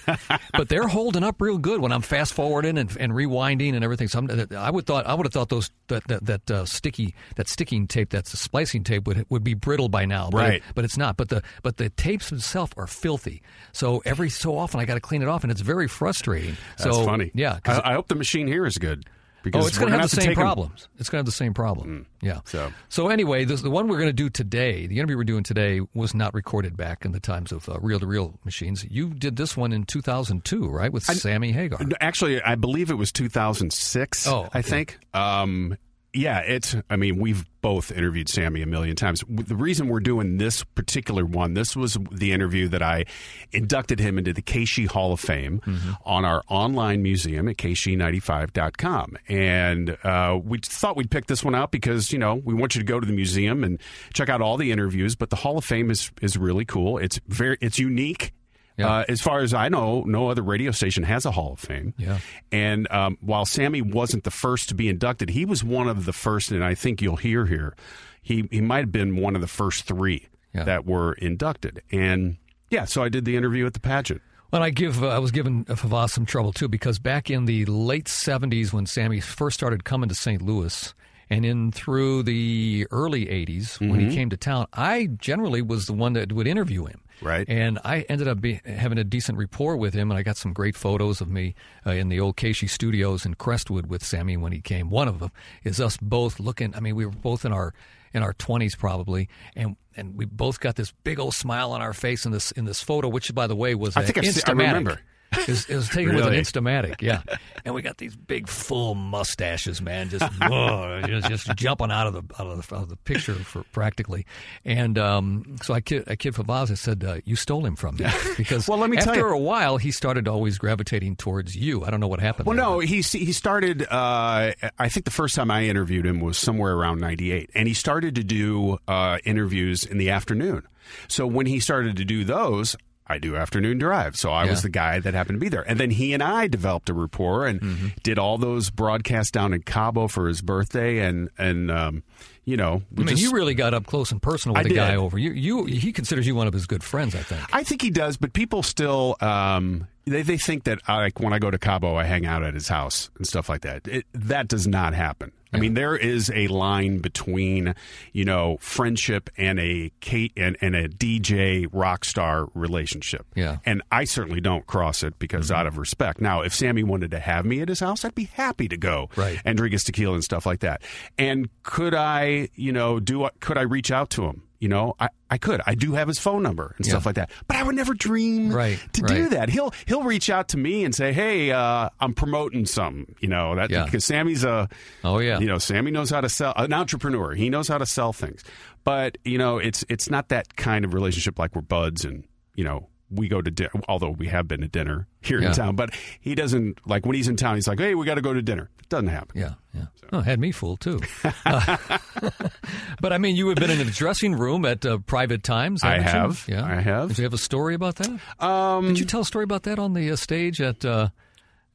but 0.53 0.69
they're 0.69 0.87
holding 0.87 1.25
up 1.25 1.41
real 1.41 1.59
good 1.59 1.81
when 1.81 1.91
I'm 1.91 2.01
fast 2.03 2.33
forwarding 2.33 2.79
and, 2.79 2.97
and 2.99 3.13
rewinding 3.13 3.75
and 3.75 3.83
everything. 3.83 4.07
So 4.07 4.21
I'm, 4.21 4.47
I 4.57 4.71
would 4.71 4.87
thought 4.87 5.05
I 5.07 5.15
would 5.15 5.27
have 5.27 5.33
thought 5.33 5.49
those 5.49 5.71
that 5.89 6.07
that, 6.07 6.25
that 6.27 6.51
uh, 6.51 6.65
sticky 6.65 7.15
that 7.35 7.49
sticking 7.49 7.89
tape 7.89 8.11
that's 8.11 8.31
the 8.31 8.37
splicing 8.37 8.85
tape 8.85 9.07
would 9.09 9.27
would 9.31 9.43
be 9.43 9.55
brittle 9.55 9.89
by 9.89 10.05
now, 10.05 10.29
but 10.31 10.39
Right. 10.39 10.55
It, 10.55 10.63
but 10.77 10.85
it's 10.85 10.97
not. 10.97 11.17
But 11.17 11.29
the 11.29 11.43
but 11.65 11.77
the 11.79 11.91
tapes 11.91 12.31
themselves 12.31 12.73
are 12.77 12.87
filthy. 12.87 13.43
So 13.73 14.01
every 14.05 14.31
so 14.31 14.57
often 14.57 14.79
I 14.79 14.85
got 14.85 14.95
to 14.95 15.01
clean 15.01 15.23
it 15.23 15.29
off, 15.29 15.43
and 15.43 15.51
it's 15.51 15.61
very 15.61 15.89
frustrating. 15.89 16.57
That's 16.79 16.85
so 16.97 17.05
funny. 17.05 17.33
Yeah, 17.35 17.59
I, 17.67 17.81
I 17.85 17.93
hope 17.95 18.07
the 18.09 18.15
machine 18.15 18.47
here 18.47 18.65
is 18.65 18.79
good. 18.79 19.07
Because 19.43 19.65
Oh, 19.65 19.69
it's 19.69 19.79
going 19.79 19.93
to 19.93 19.99
have 19.99 20.11
the 20.11 20.21
same 20.21 20.35
problems. 20.35 20.89
It's 20.99 21.09
going 21.09 21.19
to 21.19 21.21
have 21.21 21.27
the 21.27 21.33
same 21.33 21.55
problem. 21.55 22.07
yeah. 22.21 22.41
so- 22.45 22.73
so 22.89 23.09
anyway, 23.09 23.45
this, 23.45 23.63
the 23.63 23.71
one 23.71 23.89
we're 23.89 23.97
going 23.99 24.09
to 24.09 24.13
do 24.13 24.29
today, 24.29 24.87
the 24.87 24.99
interview 24.99 25.17
we're 25.17 25.25
doing 25.25 25.43
today, 25.45 25.81
was 25.95 26.15
not 26.15 26.35
recorded 26.35 26.77
back 26.77 27.05
in 27.05 27.13
the 27.13 27.21
times 27.21 27.51
of 27.53 27.69
uh, 27.69 27.79
reel-to-reel 27.81 28.39
machines. 28.45 28.85
You 28.91 29.11
did 29.15 29.37
this 29.37 29.57
one 29.57 29.73
in 29.73 29.85
2002, 29.85 30.69
right, 30.69 30.93
with 30.93 31.05
Sammy 31.05 31.53
Hagar? 31.53 31.81
Actually, 32.01 32.43
I 32.43 32.55
believe 32.55 32.91
it 32.91 32.95
was 32.97 33.13
2006. 33.13 34.27
Oh, 34.27 34.49
I 34.53 34.63
think. 34.63 34.99
Um, 35.15 35.77
yeah, 36.13 36.41
it's. 36.41 36.75
I 36.89 36.97
mean, 36.97 37.19
we've 37.19 37.45
both 37.61 37.93
interviewed 37.93 38.29
Sammy 38.29 38.63
a 38.63 38.67
million 38.67 38.97
times. 38.97 39.23
The 39.29 39.55
reason 39.55 39.89
we're 39.89 40.01
doing 40.01 40.39
this 40.39 40.65
particular 40.65 41.25
one, 41.27 41.55
this 41.55 41.77
was 41.77 41.99
the 42.11 42.33
interview 42.33 42.69
that 42.69 42.83
I 42.83 43.05
inducted 43.53 44.01
him 44.01 44.17
into 44.19 44.33
the 44.33 44.41
KSHE 44.43 44.89
Hall 44.89 45.13
of 45.13 45.21
Fame 45.21 45.61
Mm-hmm. 45.67 45.93
on 46.05 46.25
our 46.25 46.43
online 46.49 47.03
museum 47.03 47.49
at 47.49 47.57
kshE95.com. 47.59 49.17
And 49.29 49.97
uh, 50.03 50.39
we 50.43 50.59
thought 50.59 50.97
we'd 50.97 51.11
pick 51.11 51.27
this 51.27 51.45
one 51.45 51.55
out 51.55 51.71
because, 51.71 52.13
you 52.13 52.19
know, 52.19 52.35
we 52.35 52.55
want 52.55 52.75
you 52.75 52.81
to 52.81 52.85
go 52.87 52.99
to 52.99 53.07
the 53.07 53.13
museum 53.13 53.63
and 53.63 53.81
check 54.15 54.29
out 54.29 54.41
all 54.41 54.57
the 54.57 54.73
interviews, 54.73 55.15
but 55.15 55.31
the 55.31 55.37
Hall 55.37 55.59
of 55.59 55.65
Fame 55.65 55.91
is, 55.91 56.11
is 56.23 56.37
really 56.37 56.65
cool. 56.65 56.99
It's 56.99 57.21
very, 57.29 57.57
it's 57.61 57.79
unique. 57.79 58.33
Yeah. 58.81 58.89
Uh, 58.99 59.05
as 59.09 59.21
far 59.21 59.41
as 59.41 59.55
I 59.55 59.69
know, 59.69 60.03
no 60.07 60.29
other 60.29 60.43
radio 60.43 60.71
station 60.73 61.05
has 61.05 61.25
a 61.25 61.31
Hall 61.31 61.53
of 61.55 61.61
Fame. 61.61 61.95
Yeah. 61.99 62.19
And 62.53 62.91
um, 62.91 63.17
while 63.21 63.45
Sammy 63.47 63.81
wasn't 63.83 64.25
the 64.25 64.31
first 64.31 64.69
to 64.71 64.75
be 64.75 64.89
inducted, 64.89 65.31
he 65.31 65.45
was 65.45 65.63
one 65.63 65.89
of 65.89 66.05
the 66.05 66.13
first, 66.13 66.51
and 66.51 66.65
I 66.65 66.75
think 66.75 67.01
you'll 67.01 67.17
hear 67.17 67.47
here, 67.47 67.75
he, 68.23 68.49
he 68.51 68.61
might 68.61 68.81
have 68.81 68.93
been 68.93 69.17
one 69.17 69.35
of 69.35 69.41
the 69.41 69.47
first 69.49 69.85
three 69.85 70.29
Yeah. 70.55 70.65
that 70.65 70.85
were 70.87 71.13
inducted. 71.15 71.83
And 71.93 72.37
yeah, 72.71 72.85
so 72.85 73.03
I 73.03 73.09
did 73.09 73.25
the 73.25 73.37
interview 73.37 73.67
at 73.67 73.73
the 73.75 73.81
pageant. 73.81 74.21
Well, 74.53 74.63
I 74.65 74.71
give 74.71 75.05
uh, 75.05 75.09
I 75.09 75.19
was 75.21 75.31
given 75.31 75.65
Favazz 75.67 76.11
some 76.11 76.27
trouble 76.27 76.53
too 76.53 76.67
because 76.69 76.99
back 76.99 77.31
in 77.31 77.45
the 77.45 77.65
late 77.67 78.07
'70s 78.07 78.73
when 78.73 78.85
Sammy 78.85 79.21
first 79.21 79.55
started 79.57 79.85
coming 79.85 80.09
to 80.09 80.15
St. 80.17 80.43
Louis, 80.43 80.93
and 81.31 81.45
in 81.47 81.71
through 81.71 82.25
the 82.25 82.85
early 82.91 83.27
'80s 83.27 83.79
when 83.79 83.91
Mm-hmm. 83.91 84.09
he 84.11 84.17
came 84.17 84.29
to 84.31 84.37
town, 84.37 84.67
I 84.73 85.07
generally 85.19 85.63
was 85.63 85.87
the 85.87 85.93
one 85.93 86.15
that 86.15 86.33
would 86.33 86.49
interview 86.49 86.87
him. 86.87 87.01
Right. 87.23 87.49
And 87.49 87.79
I 87.85 88.01
ended 88.09 88.29
up 88.29 88.41
be, 88.41 88.61
having 88.65 88.99
a 88.99 89.05
decent 89.05 89.39
rapport 89.39 89.77
with 89.77 89.95
him, 89.95 90.11
and 90.11 90.19
I 90.19 90.23
got 90.23 90.37
some 90.37 90.53
great 90.53 90.77
photos 90.77 91.21
of 91.21 91.31
me 91.31 91.55
uh, 91.87 91.91
in 91.91 92.09
the 92.09 92.21
old 92.21 92.37
KSHE 92.37 92.71
Studios 92.71 93.27
in 93.27 93.35
Crestwood 93.35 93.87
with 93.87 94.05
Sammy 94.05 94.37
when 94.37 94.53
he 94.53 94.61
came. 94.61 94.91
One 94.91 95.09
of 95.09 95.19
them 95.19 95.31
is 95.65 95.81
us 95.81 95.97
both 95.97 96.41
looking. 96.41 96.75
I 96.75 96.81
mean, 96.81 96.97
we 96.97 97.05
were 97.07 97.13
both 97.13 97.45
in 97.45 97.53
our 97.53 97.75
in 98.13 98.23
our 98.23 98.33
twenties 98.33 98.75
probably, 98.75 99.29
and 99.55 99.77
and 99.97 100.17
we 100.17 100.25
both 100.25 100.61
got 100.61 100.77
this 100.77 100.93
big 101.05 101.19
old 101.19 101.35
smile 101.35 101.73
on 101.73 101.83
our 101.83 101.93
face 101.93 102.25
in 102.25 102.33
this 102.33 102.51
in 102.53 102.65
this 102.65 102.83
photo, 102.83 103.09
which 103.09 103.35
by 103.35 103.47
the 103.47 103.57
way 103.57 103.75
was 103.75 103.97
I 103.97 104.03
a 104.03 104.05
think 104.05 104.19
I've 104.19 104.27
se- 104.27 104.43
I 104.47 104.53
remember. 104.53 105.01
It 105.33 105.47
was, 105.49 105.67
it 105.67 105.77
was 105.77 105.89
taken 105.89 106.15
with 106.15 106.27
an 106.27 106.33
Instamatic, 106.35 107.01
yeah. 107.03 107.23
And 107.65 107.75
we 107.75 107.83
got 107.83 107.99
these 107.99 108.17
big 108.17 108.49
full 108.49 108.95
mustaches, 108.95 109.83
man, 109.83 110.09
just 110.09 110.25
whoa, 110.43 111.03
just, 111.07 111.29
just 111.29 111.57
jumping 111.57 111.91
out 111.91 112.07
of 112.07 112.15
the 112.15 112.23
out 112.43 112.47
of 112.47 112.67
the, 112.67 112.75
out 112.75 112.83
of 112.85 112.89
the 112.89 112.97
picture 112.97 113.35
for 113.35 113.63
practically. 113.65 114.25
And 114.65 114.99
um, 114.99 115.57
so 115.63 115.75
I 115.75 115.81
kid 115.83 116.05
I 116.09 116.17
kid 116.17 116.35
Favazz, 116.35 116.71
I 116.71 116.75
said, 116.75 117.05
uh, 117.05 117.17
"You 117.25 117.37
stole 117.37 117.67
him 117.67 117.77
from 117.77 117.97
me," 117.97 118.07
because 118.39 118.67
Well, 118.67 118.79
let 118.79 118.89
me 118.89 118.97
tell 118.97 119.11
after 119.11 119.29
you- 119.29 119.35
a 119.35 119.39
while 119.39 119.77
he 119.77 119.91
started 119.91 120.27
always 120.27 120.57
gravitating 120.59 121.17
towards 121.17 121.55
you. 121.55 121.85
I 121.85 121.91
don't 121.91 122.01
know 122.01 122.09
what 122.09 122.21
happened. 122.21 122.47
Well, 122.47 122.57
there, 122.57 122.65
no, 122.65 122.77
but- 122.79 122.87
he 122.87 123.03
he 123.03 123.33
started. 123.33 123.83
Uh, 123.83 124.53
I 124.79 124.89
think 124.89 125.05
the 125.05 125.11
first 125.13 125.35
time 125.35 125.51
I 125.51 125.65
interviewed 125.65 126.07
him 126.07 126.21
was 126.21 126.39
somewhere 126.39 126.73
around 126.75 127.01
'98, 127.01 127.51
and 127.55 127.69
he 127.69 127.75
started 127.75 128.15
to 128.15 128.25
do 128.25 128.79
uh, 128.89 129.19
interviews 129.25 129.85
in 129.85 129.99
the 129.99 130.09
afternoon. 130.11 130.63
So 131.09 131.27
when 131.27 131.45
he 131.47 131.61
started 131.61 131.97
to 131.99 132.05
do 132.07 132.25
those, 132.25 132.75
I 133.11 133.19
do 133.19 133.37
afternoon 133.37 133.79
drive. 133.79 134.17
So 134.17 134.31
I 134.31 134.45
Yeah. 134.45 134.51
was 134.51 134.63
the 134.63 134.69
guy 134.69 135.01
that 135.01 135.15
happened 135.15 135.37
to 135.37 135.41
be 135.41 135.49
there, 135.49 135.69
and 135.69 135.79
then 135.81 135.91
he 135.91 136.13
and 136.15 136.23
I 136.23 136.47
developed 136.47 136.89
a 136.89 136.95
rapport 136.95 137.47
and 137.47 137.61
Mm-hmm. 137.61 137.87
did 138.03 138.19
all 138.19 138.39
those 138.39 138.71
broadcasts 138.71 139.31
down 139.33 139.53
in 139.53 139.63
Cabo 139.63 140.09
for 140.09 140.29
his 140.29 140.41
birthday, 140.43 140.99
and 141.01 141.29
and 141.39 141.71
um, 141.71 142.03
you 142.45 142.57
know, 142.57 142.83
I 142.97 143.01
mean, 143.01 143.09
just- 143.09 143.23
you 143.23 143.33
really 143.33 143.55
got 143.55 143.75
up 143.75 143.87
close 143.87 144.11
and 144.13 144.21
personal 144.23 144.55
with 144.55 144.67
I 144.67 144.69
the 144.69 144.75
guy 144.75 144.97
over. 144.97 145.19
You, 145.19 145.33
you, 145.33 145.65
he 145.67 145.93
considers 145.93 146.27
you 146.27 146.35
one 146.35 146.47
of 146.47 146.53
his 146.53 146.67
good 146.67 146.83
friends. 146.83 147.15
I 147.15 147.19
think. 147.23 147.41
I 147.53 147.63
think 147.65 147.83
he 147.83 147.91
does, 147.91 148.17
but 148.17 148.33
people 148.33 148.63
still 148.63 149.17
um, 149.21 149.87
they 150.07 150.23
they 150.23 150.37
think 150.37 150.65
that 150.65 150.79
I, 150.87 150.97
like 150.99 151.21
when 151.21 151.33
I 151.33 151.39
go 151.39 151.51
to 151.51 151.59
Cabo, 151.59 151.97
I 151.97 152.05
hang 152.05 152.27
out 152.27 152.43
at 152.43 152.55
his 152.55 152.69
house 152.69 153.11
and 153.17 153.27
stuff 153.27 153.49
like 153.49 153.63
that. 153.63 153.87
It, 153.87 154.07
that 154.15 154.49
does 154.49 154.67
not 154.67 154.95
happen. 154.95 155.33
I 155.53 155.59
mean, 155.59 155.75
there 155.75 155.97
is 155.97 156.31
a 156.33 156.47
line 156.47 156.99
between 156.99 157.75
you 158.13 158.25
know 158.25 158.57
friendship 158.61 159.31
and 159.37 159.59
a 159.59 159.91
Kate 160.01 160.33
and, 160.37 160.57
and 160.61 160.77
a 160.77 160.89
DJ 160.89 161.67
rock 161.73 162.05
star 162.05 162.47
relationship. 162.55 163.27
Yeah. 163.35 163.59
and 163.67 163.83
I 163.91 164.05
certainly 164.05 164.41
don't 164.41 164.65
cross 164.67 165.03
it 165.03 165.19
because 165.19 165.47
mm-hmm. 165.47 165.57
out 165.57 165.67
of 165.67 165.77
respect. 165.77 166.21
Now, 166.21 166.43
if 166.43 166.55
Sammy 166.55 166.85
wanted 166.85 167.11
to 167.11 167.19
have 167.19 167.45
me 167.45 167.61
at 167.61 167.69
his 167.69 167.81
house, 167.81 168.05
I'd 168.05 168.15
be 168.15 168.25
happy 168.25 168.69
to 168.69 168.77
go 168.77 169.09
Right. 169.17 169.41
and 169.45 169.57
drink 169.57 169.73
his 169.73 169.83
tequila 169.83 170.15
and 170.15 170.25
stuff 170.25 170.47
like 170.47 170.61
that. 170.61 170.83
And 171.19 171.49
could 171.65 171.95
I, 171.95 172.49
you 172.55 172.71
know, 172.73 173.01
do 173.01 173.29
could 173.41 173.59
I 173.59 173.63
reach 173.63 173.91
out 173.91 174.11
to 174.11 174.27
him? 174.27 174.43
You 174.61 174.69
know, 174.69 174.95
I, 175.01 175.09
I 175.31 175.39
could. 175.39 175.63
I 175.67 175.75
do 175.75 175.93
have 175.95 176.07
his 176.07 176.19
phone 176.19 176.43
number 176.43 176.75
and 176.77 176.85
stuff 176.85 177.07
like 177.07 177.15
that. 177.15 177.31
But 177.49 177.57
I 177.57 177.63
would 177.63 177.75
never 177.75 177.95
dream 177.95 178.53
Right, 178.53 178.79
to 178.93 179.01
do 179.03 179.31
that. 179.31 179.49
He'll 179.49 179.73
he'll 179.87 180.03
reach 180.03 180.29
out 180.29 180.49
to 180.49 180.59
me 180.59 180.85
and 180.85 180.95
say, 180.95 181.15
"Hey, 181.15 181.51
uh, 181.51 181.89
I'm 181.99 182.13
promoting 182.13 182.67
something." 182.67 183.15
You 183.21 183.29
know 183.29 183.55
that 183.57 183.71
Yeah. 183.71 183.85
because 183.87 184.05
Sammy's 184.05 184.45
a 184.45 184.69
Oh, 185.03 185.19
yeah. 185.19 185.39
you 185.39 185.47
know 185.47 185.57
Sammy 185.57 185.91
knows 185.91 186.11
how 186.11 186.21
to 186.21 186.29
sell 186.29 186.53
an 186.57 186.75
entrepreneur. 186.75 187.33
He 187.35 187.49
knows 187.49 187.69
how 187.69 187.79
to 187.79 187.87
sell 187.87 188.13
things. 188.13 188.45
But 188.85 189.17
you 189.25 189.39
know 189.39 189.57
it's 189.57 189.83
it's 189.89 190.11
not 190.11 190.29
that 190.29 190.57
kind 190.57 190.85
of 190.85 190.93
relationship 190.93 191.39
like 191.39 191.55
we're 191.55 191.63
buds 191.63 192.05
and 192.05 192.25
you 192.55 192.65
know 192.65 192.90
we 193.11 193.29
go 193.29 193.43
to 193.43 193.51
dinner. 193.51 193.71
Although 193.89 194.11
we 194.11 194.29
have 194.29 194.47
been 194.49 194.61
to 194.61 194.69
dinner 194.69 195.07
here 195.21 195.41
Yeah. 195.41 195.49
in 195.49 195.55
town, 195.55 195.77
but 195.77 195.91
he 196.21 196.35
doesn't 196.35 196.79
like 196.87 197.05
when 197.07 197.15
he's 197.17 197.29
in 197.29 197.37
town. 197.37 197.57
He's 197.57 197.67
like, 197.69 197.79
"Hey, 197.79 197.95
we 197.95 198.07
got 198.07 198.15
to 198.15 198.21
go 198.23 198.33
to 198.33 198.43
dinner." 198.43 198.71
It 198.81 198.89
doesn't 198.89 199.09
happen. 199.09 199.39
Yeah, 199.41 199.55
yeah. 199.75 199.87
Oh, 200.13 200.21
had 200.21 200.41
me 200.41 200.53
fooled 200.53 200.81
too. 200.81 201.01
Uh, 201.45 201.77
but 203.01 203.13
I 203.13 203.19
mean, 203.19 203.37
you 203.37 203.49
have 203.49 203.57
been 203.57 203.71
in 203.71 203.79
the 203.79 203.85
dressing 203.85 204.35
room 204.35 204.65
at 204.65 204.85
uh, 204.85 204.99
private 204.99 205.43
times. 205.43 205.83
I 205.85 205.99
haven't 206.01 206.49
you? 206.49 206.55
Yeah, 206.55 206.65
I 206.65 206.81
have. 206.81 207.09
Did 207.09 207.19
you 207.19 207.25
have 207.25 207.35
a 207.35 207.39
story 207.39 207.75
about 207.75 207.97
that? 207.97 208.21
Um, 208.45 208.89
Did 208.89 208.99
you 208.99 209.05
tell 209.05 209.21
a 209.21 209.25
story 209.25 209.45
about 209.45 209.65
that 209.65 209.79
on 209.79 209.93
the 209.95 210.11
uh, 210.11 210.17
stage 210.17 210.61
at 210.61 210.85
uh, 210.85 211.09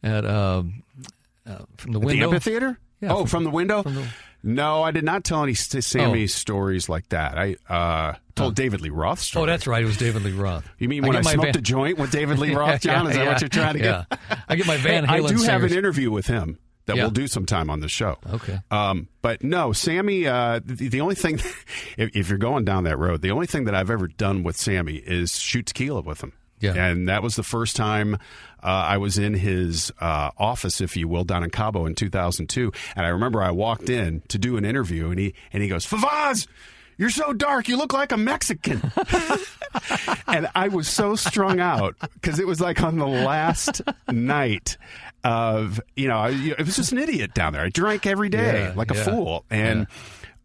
at 0.03 0.25
uh, 0.25 0.63
uh, 1.47 1.57
from 1.77 1.91
the 1.93 1.99
window? 1.99 2.29
The 2.29 2.35
amphitheater? 2.35 2.79
Yeah, 3.01 3.13
oh, 3.13 3.17
from- 3.19 3.27
from, 3.27 3.43
the 3.45 3.49
window? 3.51 3.83
from 3.83 3.95
the- 3.95 4.01
Oh. 4.01 4.07
No, 4.47 4.83
I 4.83 4.91
did 4.91 5.03
not 5.03 5.23
tell 5.23 5.41
any 5.41 5.55
Sammy 5.55 6.27
stories 6.27 6.87
like 6.87 7.09
that. 7.09 7.35
I 7.35 7.55
uh, 8.37 8.41
told 8.43 8.55
David 8.55 8.81
Lee 8.81 8.89
Roth 8.89 9.19
story. 9.19 9.43
Oh, 9.43 9.45
that's 9.45 9.67
right. 9.67 9.81
It 9.83 9.85
was 9.85 9.97
David 9.97 10.23
Lee 10.23 10.31
Roth. 10.33 10.67
You 10.77 10.89
mean 10.89 11.03
I 11.05 11.07
when 11.07 11.17
I, 11.17 11.21
smoked 11.21 11.45
Van- 11.53 11.57
a 11.57 11.61
joint 11.61 11.97
with 11.97 12.11
David 12.11 12.39
Lee 12.39 12.53
Roth, 12.55 12.81
John? 12.81 13.05
Yeah, 13.05 13.09
Is 13.11 13.15
that 13.17 13.23
yeah, 13.23 13.31
what 13.31 13.41
you're 13.41 13.49
trying 13.49 13.73
to 13.73 13.79
get? 13.79 14.05
yeah. 14.09 14.37
I 14.47 14.55
get 14.55 14.67
my 14.67 14.77
Van 14.77 15.05
Hey, 15.05 15.15
I 15.15 15.19
Halen 15.19 15.37
do 15.37 15.43
have 15.43 15.63
an 15.63 15.73
interview 15.73 16.11
with 16.11 16.27
him 16.27 16.57
that 16.85 16.95
Yeah. 16.97 17.03
we'll 17.03 17.11
do 17.11 17.27
sometime 17.27 17.69
on 17.69 17.79
the 17.79 17.89
show. 17.89 18.17
Okay. 18.31 18.59
Um, 18.69 19.07
but 19.21 19.43
no, 19.43 19.73
Sammy. 19.73 20.27
Uh, 20.27 20.59
the, 20.63 20.89
the 20.89 21.01
only 21.01 21.15
thing, 21.15 21.35
if, 21.97 22.15
if 22.15 22.29
you're 22.29 22.37
going 22.37 22.63
down 22.65 22.83
that 22.83 22.97
road, 22.97 23.21
the 23.21 23.31
only 23.31 23.47
thing 23.47 23.65
that 23.65 23.73
I've 23.75 23.89
ever 23.89 24.07
done 24.07 24.43
with 24.43 24.55
Sammy 24.57 24.95
is 24.97 25.37
shoot 25.39 25.65
tequila 25.65 26.01
with 26.01 26.21
him. 26.21 26.33
Yeah. 26.61 26.73
and 26.73 27.09
that 27.09 27.21
was 27.21 27.35
the 27.35 27.43
first 27.43 27.75
time 27.75 28.15
uh, 28.15 28.17
I 28.63 28.97
was 28.97 29.17
in 29.17 29.33
his 29.33 29.91
uh, 29.99 30.31
office, 30.37 30.79
if 30.81 30.95
you 30.97 31.07
will, 31.07 31.23
down 31.25 31.43
in 31.43 31.49
Cabo 31.51 31.85
in 31.85 31.95
2002. 31.95 32.71
And 32.95 33.05
I 33.05 33.09
remember 33.09 33.43
I 33.43 33.51
walked 33.51 33.89
in 33.89 34.21
to 34.29 34.37
do 34.39 34.55
an 34.57 34.63
interview, 34.65 35.09
and 35.09 35.19
he 35.19 35.35
and 35.53 35.61
he 35.61 35.69
goes, 35.69 35.85
"Favazz." 35.85 36.47
You're 36.97 37.09
so 37.09 37.33
dark. 37.33 37.67
You 37.67 37.77
look 37.77 37.93
like 37.93 38.11
a 38.11 38.17
Mexican. 38.17 38.81
and 40.27 40.47
I 40.55 40.67
was 40.69 40.87
so 40.87 41.15
strung 41.15 41.59
out 41.59 41.95
because 42.13 42.39
it 42.39 42.47
was 42.47 42.61
like 42.61 42.81
on 42.81 42.97
the 42.97 43.05
last 43.07 43.81
night 44.11 44.77
of, 45.23 45.79
you 45.95 46.07
know, 46.07 46.17
I, 46.17 46.29
it 46.29 46.65
was 46.65 46.75
just 46.75 46.91
an 46.91 46.97
idiot 46.99 47.33
down 47.33 47.53
there. 47.53 47.61
I 47.63 47.69
drank 47.69 48.05
every 48.05 48.29
day 48.29 48.63
Yeah, 48.69 48.73
like 48.75 48.91
a 48.91 48.95
yeah, 48.95 49.03
fool. 49.03 49.45
And 49.49 49.87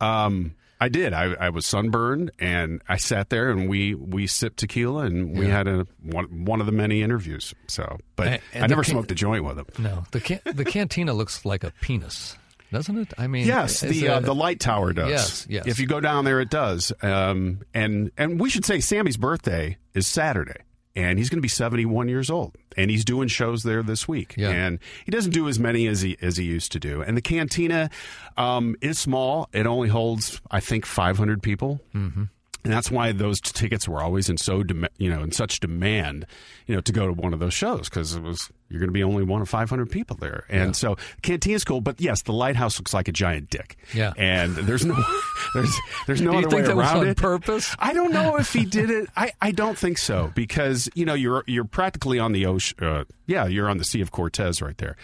um, 0.00 0.54
I 0.80 0.88
did. 0.88 1.12
I, 1.12 1.34
I 1.34 1.50
was 1.50 1.66
sunburned 1.66 2.30
and 2.38 2.82
I 2.88 2.96
sat 2.96 3.28
there 3.30 3.50
and 3.50 3.68
we, 3.68 3.94
we 3.94 4.26
sipped 4.26 4.58
tequila 4.58 5.04
and 5.04 5.38
we 5.38 5.46
Yeah. 5.46 5.52
had 5.58 5.68
a 5.68 5.86
one, 6.02 6.44
one 6.46 6.60
of 6.60 6.66
the 6.66 6.72
many 6.72 7.02
interviews. 7.02 7.54
So, 7.68 7.98
but 8.16 8.26
And- 8.26 8.42
and 8.54 8.64
I 8.64 8.66
never 8.66 8.82
can- 8.82 8.92
smoked 8.92 9.12
a 9.12 9.14
joint 9.14 9.44
with 9.44 9.58
him. 9.58 9.66
No, 9.78 10.04
the 10.10 10.20
can- 10.20 10.40
the 10.44 10.64
cantina 10.64 11.12
looks 11.12 11.44
like 11.44 11.62
a 11.64 11.70
penis, 11.82 12.36
doesn't 12.72 12.96
it? 12.98 13.12
I 13.18 13.26
mean, 13.26 13.46
Yes, 13.46 13.80
the 13.80 14.08
uh, 14.08 14.20
the 14.20 14.34
light 14.34 14.60
tower 14.60 14.92
does. 14.92 15.10
Yes, 15.10 15.46
yes. 15.48 15.66
If 15.66 15.78
you 15.80 15.86
go 15.86 16.00
down 16.00 16.24
there, 16.24 16.40
it 16.40 16.50
does. 16.50 16.92
Um, 17.02 17.60
and 17.74 18.10
and 18.16 18.40
we 18.40 18.50
should 18.50 18.64
say 18.64 18.80
Sammy's 18.80 19.16
birthday 19.16 19.76
is 19.94 20.06
Saturday, 20.06 20.60
and 20.94 21.18
he's 21.18 21.28
going 21.28 21.38
to 21.38 21.42
be 21.42 21.48
seventy 21.48 21.84
one 21.84 22.08
years 22.08 22.30
old, 22.30 22.56
and 22.76 22.90
he's 22.90 23.04
doing 23.04 23.28
shows 23.28 23.62
there 23.62 23.82
this 23.82 24.06
week. 24.08 24.34
Yeah. 24.36 24.50
And 24.50 24.78
he 25.04 25.10
doesn't 25.10 25.32
do 25.32 25.48
as 25.48 25.58
many 25.58 25.86
as 25.86 26.00
he 26.00 26.16
as 26.22 26.36
he 26.36 26.44
used 26.44 26.72
to 26.72 26.80
do. 26.80 27.02
And 27.02 27.16
the 27.16 27.22
cantina 27.22 27.90
um, 28.36 28.76
is 28.80 28.98
small; 28.98 29.48
it 29.52 29.66
only 29.66 29.88
holds, 29.88 30.40
I 30.50 30.60
think, 30.60 30.86
five 30.86 31.18
hundred 31.18 31.42
people. 31.42 31.80
Mm-hmm. 31.94 32.24
And 32.64 32.72
that's 32.72 32.90
why 32.90 33.12
those 33.12 33.40
tickets 33.40 33.88
were 33.88 34.02
always 34.02 34.28
in 34.28 34.36
so 34.36 34.62
dem- 34.62 34.86
you 34.98 35.08
know 35.10 35.22
in 35.22 35.32
such 35.32 35.60
demand, 35.60 36.26
you 36.66 36.74
know, 36.74 36.80
to 36.82 36.92
go 36.92 37.06
to 37.06 37.12
one 37.12 37.32
of 37.32 37.40
those 37.40 37.54
shows 37.54 37.88
because 37.88 38.14
it 38.14 38.22
was 38.22 38.50
you're 38.68 38.78
going 38.80 38.88
to 38.88 38.92
be 38.92 39.02
only 39.02 39.24
one 39.24 39.40
of 39.42 39.48
500 39.48 39.90
people 39.90 40.16
there, 40.20 40.44
and 40.48 40.76
so 40.76 40.96
Cantina's 41.22 41.64
cool. 41.64 41.80
But 41.80 42.00
yes, 42.00 42.22
the 42.22 42.32
lighthouse 42.32 42.78
looks 42.78 42.94
like 42.94 43.08
a 43.08 43.12
giant 43.12 43.50
dick. 43.50 43.76
Yeah. 43.94 44.12
and 44.16 44.54
there's 44.54 44.84
no 44.84 44.94
there's 45.54 45.74
there's 46.06 46.20
no 46.20 46.32
Do 46.32 46.38
you 46.38 46.46
other 46.46 46.50
think 46.50 46.62
way 46.62 46.68
that 46.68 46.76
was 46.76 46.90
on 46.90 47.06
it. 47.08 47.16
purpose? 47.16 47.74
I 47.78 47.92
don't 47.92 48.12
know 48.12 48.36
if 48.36 48.52
he 48.52 48.64
did 48.66 48.90
it. 48.90 49.08
I, 49.16 49.32
I 49.40 49.50
don't 49.52 49.76
think 49.78 49.98
so 49.98 50.30
because 50.34 50.88
you 50.94 51.04
know 51.04 51.14
you're 51.14 51.42
you're 51.46 51.64
practically 51.64 52.18
on 52.18 52.32
the 52.32 52.46
ocean. 52.46 52.78
Uh, 52.84 53.04
yeah, 53.26 53.46
you're 53.46 53.68
on 53.68 53.78
the 53.78 53.84
Sea 53.84 54.00
of 54.02 54.10
Cortez 54.10 54.60
right 54.62 54.76
there. 54.78 54.96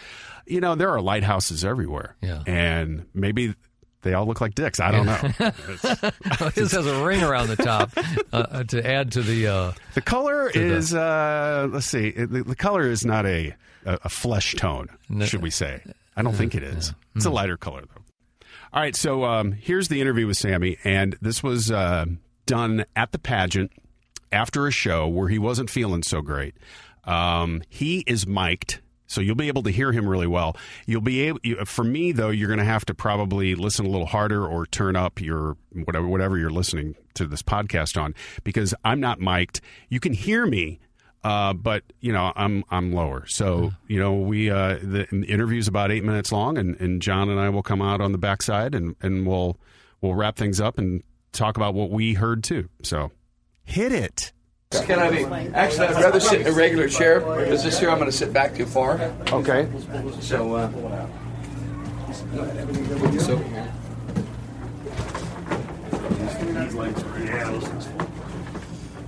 You 0.46 0.60
know 0.60 0.75
there 0.76 0.90
are 0.90 1.00
lighthouses 1.00 1.64
everywhere. 1.64 2.14
Yeah. 2.22 2.42
and 2.46 3.06
maybe 3.14 3.54
they 4.06 4.14
all 4.14 4.25
look 4.26 4.40
like 4.40 4.54
dicks. 4.54 4.80
I 4.80 4.90
don't 4.92 5.06
know. 5.06 5.50
this 6.54 6.72
has 6.72 6.86
a 6.86 7.04
ring 7.04 7.22
around 7.22 7.48
the 7.48 7.56
top 7.56 7.90
uh, 8.32 8.36
uh, 8.50 8.64
to 8.64 8.86
add 8.86 9.12
to 9.12 9.22
the. 9.22 9.46
Uh, 9.48 9.72
The 9.94 10.00
color 10.00 10.50
the- 10.52 10.60
is 10.60 10.94
uh, 10.94 11.68
let's 11.70 11.86
see. 11.86 12.10
The, 12.12 12.44
the 12.44 12.56
color 12.56 12.88
is 12.88 13.04
not 13.04 13.26
a 13.26 13.54
a, 13.84 14.08
flesh 14.08 14.54
tone, 14.54 14.88
No. 15.08 15.25
should 15.26 15.42
we 15.42 15.50
say? 15.50 15.80
I 16.16 16.22
don't 16.22 16.34
think 16.34 16.54
it 16.56 16.62
is. 16.64 16.92
It's 17.14 17.25
a 17.25 17.30
lighter 17.30 17.56
color 17.56 17.82
though. 17.82 18.02
All 18.72 18.80
right, 18.82 18.96
so 18.96 19.25
um, 19.25 19.52
here's 19.52 19.86
the 19.88 20.00
interview 20.00 20.26
with 20.26 20.36
Sammy, 20.36 20.76
and 20.82 21.16
this 21.22 21.40
was 21.42 21.70
uh, 21.70 22.06
done 22.46 22.84
at 22.96 23.12
the 23.12 23.18
pageant 23.18 23.70
after 24.32 24.66
a 24.66 24.70
show 24.72 25.06
where 25.06 25.28
he 25.28 25.38
wasn't 25.38 25.70
feeling 25.70 26.02
so 26.02 26.20
great. 26.20 26.54
Um, 27.04 27.62
he 27.68 28.02
is 28.08 28.26
mic'd. 28.26 28.80
So 29.06 29.20
you'll 29.20 29.36
be 29.36 29.48
able 29.48 29.62
to 29.64 29.70
hear 29.70 29.92
him 29.92 30.08
really 30.08 30.26
well. 30.26 30.56
You'll 30.86 31.00
be 31.00 31.20
able. 31.22 31.40
You, 31.42 31.64
for 31.64 31.84
me 31.84 32.12
though, 32.12 32.30
you're 32.30 32.48
going 32.48 32.58
to 32.58 32.64
have 32.64 32.84
to 32.86 32.94
probably 32.94 33.54
listen 33.54 33.86
a 33.86 33.88
little 33.88 34.06
harder 34.06 34.46
or 34.46 34.66
turn 34.66 34.96
up 34.96 35.20
your 35.20 35.56
whatever 35.72 36.08
whatever 36.08 36.38
you're 36.38 36.50
listening 36.50 36.96
to 37.14 37.26
this 37.26 37.42
podcast 37.42 38.00
on 38.00 38.14
because 38.44 38.75
I'm 38.84 39.00
not 39.00 39.20
mic'd. 39.20 39.60
You 39.88 40.00
can 40.00 40.12
hear 40.12 40.46
me 40.46 40.80
Uh, 41.25 41.52
but 41.52 41.82
you 42.00 42.12
know, 42.12 42.32
I'm 42.36 42.62
I'm 42.70 42.92
lower. 42.92 43.26
So 43.26 43.72
you 43.88 43.98
know, 43.98 44.14
we 44.14 44.48
uh, 44.50 44.78
the, 44.80 45.06
the 45.10 45.25
interview's 45.25 45.66
about 45.66 45.90
eight 45.90 46.04
minutes 46.04 46.30
long, 46.30 46.56
and, 46.56 46.76
and 46.80 47.02
John 47.02 47.28
and 47.30 47.40
I 47.40 47.48
will 47.48 47.64
come 47.64 47.82
out 47.82 48.00
on 48.00 48.12
the 48.12 48.18
backside, 48.18 48.75
and 48.76 48.94
and 49.02 49.26
we'll 49.26 49.56
we'll 50.00 50.14
wrap 50.14 50.36
things 50.36 50.60
up 50.60 50.78
and 50.78 51.02
talk 51.32 51.56
about 51.56 51.75
what 51.75 51.90
we 51.90 52.14
heard 52.14 52.44
too. 52.44 52.68
So 52.82 53.10
hit 53.64 53.90
it. 53.90 54.32
Can 54.85 54.99
I 54.99 55.11
be? 55.11 55.25
Actually, 55.54 55.88
I'd 55.88 56.02
rather 56.02 56.21
sit 56.21 56.42
in 56.42 56.47
a 56.49 56.52
regular 56.52 56.88
chair 56.88 57.21
because 57.21 57.62
this 57.64 57.80
year 57.80 57.90
I'm 57.90 57.99
going 57.99 58.11
to 58.11 58.16
sit 58.16 58.33
back 58.33 58.54
too 58.54 58.66
far. 58.66 59.00
Okay. 59.33 59.68
So, 60.21 60.54
uh, 60.54 60.71
so 63.18 63.38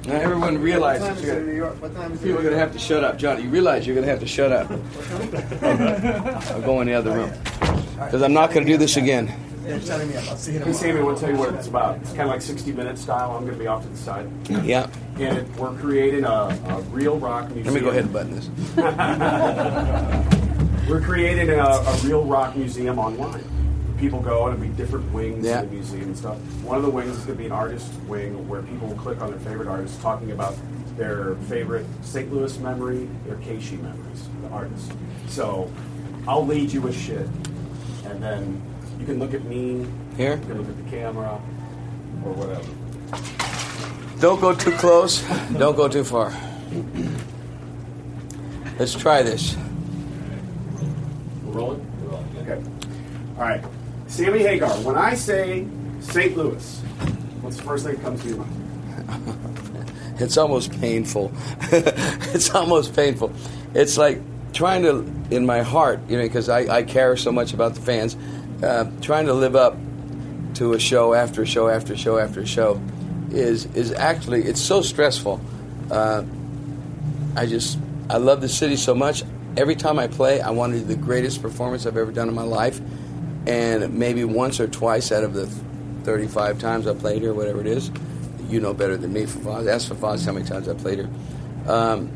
now 0.07 0.15
everyone 0.15 0.59
realizes 0.59 1.23
you're 1.23 1.61
gonna, 1.61 1.71
people 2.17 2.39
are 2.39 2.43
going 2.43 2.55
to 2.55 2.59
have 2.59 2.73
to 2.73 2.79
shut 2.79 3.05
up. 3.05 3.19
Johnny, 3.19 3.43
you 3.43 3.51
realize 3.51 3.87
you're 3.87 3.95
going 3.95 4.07
to 4.07 4.11
have 4.11 4.21
to 4.21 4.27
shut 4.27 4.53
up. 4.53 4.71
I'll 6.51 6.63
go 6.63 6.81
in 6.81 6.87
the 6.87 6.95
other 6.95 7.13
room 7.13 7.33
because 7.97 8.23
I'm 8.23 8.33
not 8.33 8.53
going 8.53 8.65
to 8.65 8.73
do 8.73 8.79
this 8.79 8.97
again. 8.97 9.48
Hey, 9.69 9.81
Sammy, 10.73 11.03
we'll 11.03 11.19
tell 11.19 11.29
you 11.31 11.37
what 11.37 11.53
it's 11.53 11.67
about. 11.67 11.99
It's 11.99 12.09
kind 12.11 12.23
of 12.23 12.29
like 12.29 12.41
60 12.41 12.73
minute 12.73 12.97
style. 12.97 13.33
I'm 13.33 13.43
going 13.45 13.53
to 13.53 13.59
be 13.59 13.67
off 13.67 13.83
to 13.83 13.89
the 13.91 13.97
side. 13.99 14.27
Yeah. 14.49 14.89
And 15.19 15.37
it, 15.39 15.47
we're 15.57 15.75
creating 15.77 16.25
a, 16.25 16.29
a 16.31 16.81
real 16.91 17.19
rock 17.19 17.51
museum. 17.51 17.67
Let 17.67 17.75
me 17.75 17.81
go 17.81 17.91
ahead 17.91 18.05
and 18.05 18.13
button 18.13 18.35
this. 18.35 18.49
We're 20.89 21.03
creating 21.03 21.51
a, 21.51 21.59
a 21.67 21.97
real 22.03 22.25
rock 22.25 22.57
museum 22.57 22.99
online. 22.99 23.45
People 23.99 24.23
go 24.23 24.47
and 24.47 24.55
it'll 24.55 24.67
be 24.71 24.75
different 24.75 25.13
wings 25.13 25.45
Yeah. 25.45 25.61
of 25.61 25.69
the 25.69 25.75
museum 25.77 26.05
and 26.05 26.17
stuff. 26.17 26.39
One 26.63 26.79
of 26.79 26.83
the 26.83 26.89
wings 26.91 27.11
is 27.11 27.27
going 27.27 27.37
to 27.37 27.43
be 27.43 27.45
an 27.45 27.53
artist 27.53 27.93
wing 28.07 28.49
where 28.49 28.63
people 28.63 28.89
will 28.89 28.97
click 28.97 29.21
on 29.21 29.29
their 29.31 29.41
favorite 29.41 29.69
artist, 29.69 30.01
talking 30.01 30.31
about 30.33 30.55
their 30.97 31.35
favorite 31.47 31.85
St. 32.01 32.33
Louis 32.33 32.59
memory, 32.61 33.07
their 33.27 33.37
KSHE 33.37 33.83
memories, 33.83 34.27
the 34.41 34.49
artist. 34.49 34.93
So 35.27 35.71
I'll 36.27 36.47
lead 36.47 36.73
you 36.73 36.81
with 36.81 36.99
shit, 36.99 37.29
and 38.07 38.23
then 38.23 38.63
you 38.99 39.07
can 39.07 39.19
look 39.19 39.35
at 39.35 39.45
me. 39.45 39.87
Here? 40.17 40.37
You 40.37 40.47
can 40.47 40.59
look 40.59 40.69
at 40.69 40.85
the 40.85 40.90
camera, 40.90 41.40
or 42.25 42.33
whatever. 42.33 44.21
Don't 44.21 44.40
go 44.40 44.55
too 44.55 44.73
close. 44.73 45.23
Don't 45.57 45.76
go 45.76 45.88
too 45.88 46.05
far. 46.05 46.33
Let's 48.78 48.95
try 48.95 49.23
this. 49.23 49.57
We're 51.45 51.52
rolling? 51.52 51.87
We're 52.02 52.11
rolling. 52.11 52.37
Okay. 52.38 52.71
All 53.37 53.43
right. 53.43 53.64
Sammy 54.09 54.40
Hagar, 54.40 54.71
when 54.78 54.97
I 54.97 55.14
say 55.14 55.67
St. 56.00 56.37
Louis, 56.37 56.81
what's 57.40 57.57
the 57.57 57.62
first 57.62 57.85
thing 57.85 57.97
that 57.97 58.02
comes 58.02 58.23
to 58.23 58.28
your 58.28 58.38
mind? 58.38 59.45
It's 60.21 60.37
almost 60.37 60.73
painful. 60.81 61.33
it's 61.71 62.50
almost 62.52 62.95
painful. 62.95 63.33
It's 63.75 63.97
like 63.97 64.21
trying 64.52 64.83
to, 64.83 65.11
in 65.31 65.47
my 65.47 65.62
heart, 65.62 66.00
you 66.09 66.17
know, 66.17 66.25
because 66.25 66.49
I, 66.49 66.78
I 66.78 66.83
care 66.83 67.17
so 67.17 67.31
much 67.31 67.52
about 67.52 67.75
the 67.75 67.81
fans, 67.81 68.17
uh, 68.62 68.91
trying 69.00 69.27
to 69.27 69.35
live 69.35 69.57
up 69.57 69.77
to 70.55 70.73
a 70.73 70.79
show 70.81 71.15
after 71.15 71.43
a 71.43 71.47
show 71.47 71.69
after 71.69 71.93
a 71.93 71.97
show 71.97 72.19
after 72.19 72.41
a 72.41 72.47
show 72.47 72.81
is 73.31 73.67
is 73.75 73.93
actually 73.93 74.43
it's 74.45 74.61
so 74.61 74.83
stressful. 74.83 75.41
Uh, 75.91 76.25
I 77.37 77.47
just 77.47 77.79
I 78.11 78.17
love 78.17 78.41
the 78.41 78.49
city 78.49 78.77
so 78.77 78.95
much. 78.95 79.23
Every 79.57 79.77
time 79.77 79.99
I 79.99 80.07
play, 80.07 80.41
I 80.41 80.50
want 80.50 80.73
to 80.73 80.81
do 80.81 80.85
the 80.85 80.97
greatest 80.97 81.43
performance 81.43 81.87
I've 81.87 81.97
ever 81.97 82.12
done 82.12 82.29
in 82.29 82.35
my 82.35 82.43
life, 82.43 82.81
and 83.47 83.95
maybe 83.95 84.25
once 84.25 84.61
or 84.61 84.69
twice 84.69 85.12
out 85.12 85.25
of 85.25 85.35
the 85.35 85.47
35 86.05 86.59
times 86.59 86.87
I 86.87 86.95
played 86.95 87.23
here, 87.23 87.35
whatever 87.35 87.61
it 87.61 87.67
is, 87.67 87.91
you 88.49 88.61
know 88.61 88.73
better 88.73 88.97
than 88.97 89.12
me. 89.12 89.25
Favazz, 89.25 89.69
ask 89.69 89.88
for 89.88 89.95
Foz 89.95 90.25
how 90.25 90.33
many 90.33 90.47
times 90.47 90.69
I 90.69 90.75
played 90.75 90.99
here. 90.99 91.11
Um, 91.67 92.11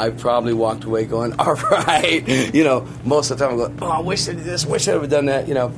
I 0.00 0.08
probably 0.08 0.54
walked 0.54 0.84
away 0.84 1.04
going, 1.04 1.34
"All 1.38 1.54
right," 1.54 2.26
you 2.54 2.64
know. 2.64 2.86
Most 3.04 3.30
of 3.30 3.38
the 3.38 3.44
time, 3.44 3.52
I'm 3.52 3.58
going, 3.58 3.78
"Oh, 3.82 3.88
I 3.88 4.00
wish 4.00 4.28
I 4.28 4.32
did 4.32 4.44
this. 4.44 4.64
Wish 4.64 4.88
I 4.88 4.94
would 4.94 5.02
have 5.02 5.10
done 5.10 5.26
that," 5.26 5.46
you 5.46 5.54
know. 5.54 5.72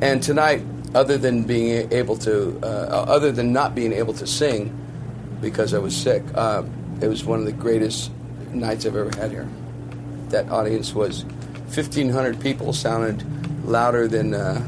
And 0.00 0.20
tonight, 0.22 0.62
other 0.94 1.16
than 1.16 1.44
being 1.44 1.92
able 1.92 2.16
to, 2.18 2.58
uh, 2.62 2.66
other 2.66 3.30
than 3.30 3.52
not 3.52 3.74
being 3.74 3.92
able 3.92 4.14
to 4.14 4.26
sing 4.26 4.76
because 5.40 5.74
I 5.74 5.78
was 5.78 5.96
sick, 5.96 6.22
um, 6.36 6.70
it 7.00 7.06
was 7.06 7.24
one 7.24 7.38
of 7.38 7.44
the 7.44 7.52
greatest 7.52 8.10
nights 8.52 8.84
I've 8.84 8.96
ever 8.96 9.16
had 9.16 9.30
here. 9.30 9.48
That 10.30 10.50
audience 10.50 10.94
was 10.94 11.24
1,500 11.74 12.40
people, 12.40 12.72
sounded 12.72 13.24
louder 13.64 14.08
than 14.08 14.34
uh, 14.34 14.60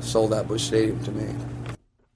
sold 0.00 0.34
out 0.34 0.48
Busch 0.48 0.62
Stadium 0.62 1.02
to 1.04 1.12
me. 1.12 1.32